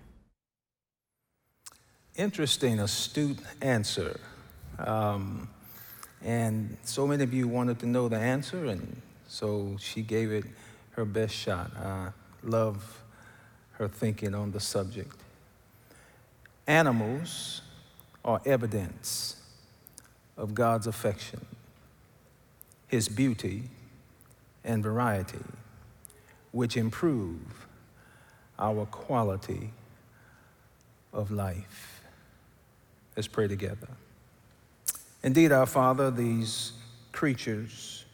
Interesting, 2.17 2.79
astute 2.81 3.39
answer. 3.61 4.21
Um, 4.79 5.49
and 6.25 6.77
so 6.85 7.07
many 7.07 7.23
of 7.23 7.35
you 7.35 7.47
wanted 7.47 7.79
to 7.81 7.87
know 7.87 8.09
the 8.09 8.17
answer, 8.17 8.65
and 8.65 9.01
so 9.29 9.77
she 9.79 10.01
gave 10.01 10.33
it 10.33 10.45
her 10.93 11.05
best 11.05 11.35
shot. 11.35 11.71
I 11.77 12.09
love 12.43 13.03
her 13.73 13.89
thinking 13.89 14.35
on 14.35 14.51
the 14.51 14.61
subject. 14.61 15.15
Animals 16.67 17.61
are 18.25 18.41
evidence 18.47 19.37
of 20.39 20.55
God's 20.55 20.87
affection, 20.87 21.45
His 22.89 23.09
beauty, 23.09 23.65
and 24.65 24.83
variety, 24.83 25.45
which 26.53 26.77
improve 26.77 27.67
our 28.59 28.87
quality 28.87 29.73
of 31.13 31.31
life. 31.31 32.03
Let's 33.15 33.29
pray 33.29 33.47
together. 33.47 33.89
Indeed, 35.25 35.53
our 35.53 35.65
Father, 35.65 36.11
these 36.11 36.73
creatures 37.11 38.05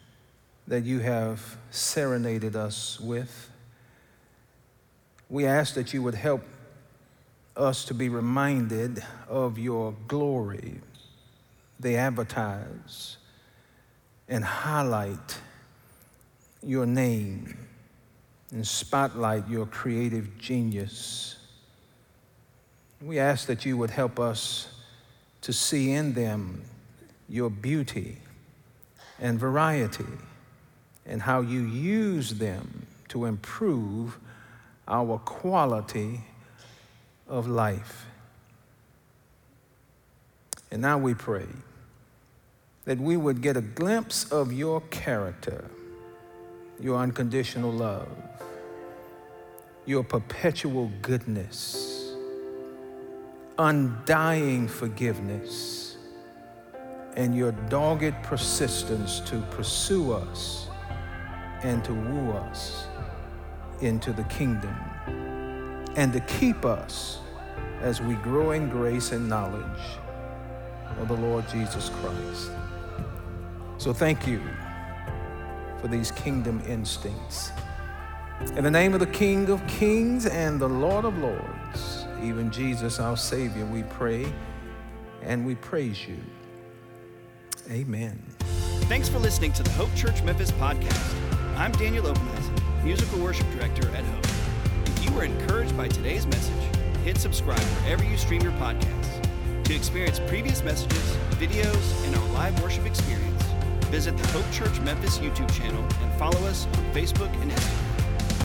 that 0.65 0.85
you 0.85 0.99
have 0.99 1.57
serenaded 1.69 2.55
us 2.55 3.01
with, 3.01 3.49
we 5.29 5.45
ask 5.45 5.73
that 5.73 5.93
you 5.93 6.01
would 6.03 6.15
help 6.15 6.41
us 7.57 7.83
to 7.83 7.93
be 7.93 8.07
reminded 8.07 9.03
of 9.27 9.59
your 9.59 9.93
glory. 10.07 10.79
They 11.81 11.97
advertise 11.97 13.17
and 14.29 14.45
highlight 14.45 15.37
your 16.63 16.85
name 16.85 17.57
and 18.51 18.65
spotlight 18.65 19.49
your 19.49 19.65
creative 19.65 20.37
genius. 20.37 21.35
We 23.01 23.19
ask 23.19 23.47
that 23.47 23.65
you 23.65 23.75
would 23.75 23.89
help 23.89 24.17
us 24.17 24.69
to 25.41 25.51
see 25.51 25.91
in 25.91 26.13
them 26.13 26.63
your 27.31 27.49
beauty 27.49 28.17
and 29.17 29.39
variety 29.39 30.03
and 31.05 31.21
how 31.21 31.39
you 31.39 31.61
use 31.61 32.31
them 32.31 32.85
to 33.07 33.25
improve 33.25 34.19
our 34.85 35.17
quality 35.19 36.19
of 37.29 37.47
life. 37.47 38.05
And 40.71 40.81
now 40.81 40.97
we 40.97 41.13
pray 41.13 41.47
that 42.83 42.99
we 42.99 43.15
would 43.15 43.41
get 43.41 43.55
a 43.55 43.61
glimpse 43.61 44.29
of 44.31 44.51
your 44.51 44.81
character, 44.81 45.69
your 46.81 46.97
unconditional 46.97 47.71
love, 47.71 48.09
your 49.85 50.03
perpetual 50.03 50.91
goodness, 51.01 52.13
undying 53.57 54.67
forgiveness, 54.67 55.90
and 57.15 57.35
your 57.35 57.51
dogged 57.69 58.13
persistence 58.23 59.19
to 59.21 59.41
pursue 59.51 60.13
us 60.13 60.67
and 61.63 61.83
to 61.83 61.93
woo 61.93 62.31
us 62.31 62.85
into 63.81 64.13
the 64.13 64.23
kingdom 64.23 64.75
and 65.95 66.13
to 66.13 66.19
keep 66.21 66.65
us 66.65 67.19
as 67.81 68.01
we 68.01 68.15
grow 68.15 68.51
in 68.51 68.69
grace 68.69 69.11
and 69.11 69.27
knowledge 69.27 69.81
of 70.99 71.07
the 71.07 71.15
Lord 71.15 71.47
Jesus 71.49 71.89
Christ. 71.89 72.51
So 73.77 73.91
thank 73.93 74.27
you 74.27 74.41
for 75.79 75.87
these 75.87 76.11
kingdom 76.11 76.61
instincts. 76.67 77.51
In 78.55 78.63
the 78.63 78.71
name 78.71 78.93
of 78.93 78.99
the 78.99 79.07
King 79.07 79.49
of 79.49 79.65
Kings 79.67 80.25
and 80.25 80.59
the 80.59 80.69
Lord 80.69 81.05
of 81.05 81.17
Lords, 81.17 82.05
even 82.23 82.51
Jesus, 82.51 82.99
our 82.99 83.17
Savior, 83.17 83.65
we 83.65 83.83
pray 83.83 84.31
and 85.23 85.45
we 85.45 85.55
praise 85.55 86.07
you. 86.07 86.17
Amen. 87.71 88.21
Thanks 88.89 89.07
for 89.07 89.17
listening 89.17 89.53
to 89.53 89.63
the 89.63 89.69
Hope 89.71 89.93
Church 89.95 90.21
Memphis 90.23 90.51
podcast. 90.51 91.15
I'm 91.55 91.71
Daniel 91.71 92.03
Openhuizen, 92.03 92.83
Musical 92.83 93.19
Worship 93.19 93.49
Director 93.51 93.87
at 93.95 94.03
Hope. 94.03 94.25
If 94.85 95.05
you 95.05 95.11
were 95.13 95.23
encouraged 95.23 95.77
by 95.77 95.87
today's 95.87 96.27
message, 96.27 96.77
hit 97.05 97.17
subscribe 97.17 97.61
wherever 97.61 98.03
you 98.03 98.17
stream 98.17 98.41
your 98.41 98.51
podcasts. 98.53 99.63
To 99.63 99.73
experience 99.73 100.19
previous 100.27 100.61
messages, 100.63 101.15
videos, 101.39 102.05
and 102.05 102.13
our 102.17 102.27
live 102.33 102.61
worship 102.61 102.85
experience, 102.85 103.43
visit 103.85 104.17
the 104.17 104.27
Hope 104.27 104.51
Church 104.51 104.77
Memphis 104.81 105.19
YouTube 105.19 105.49
channel 105.57 105.81
and 106.01 106.13
follow 106.19 106.45
us 106.47 106.65
on 106.65 106.93
Facebook 106.93 107.31
and 107.41 107.51
Instagram. 107.51 107.90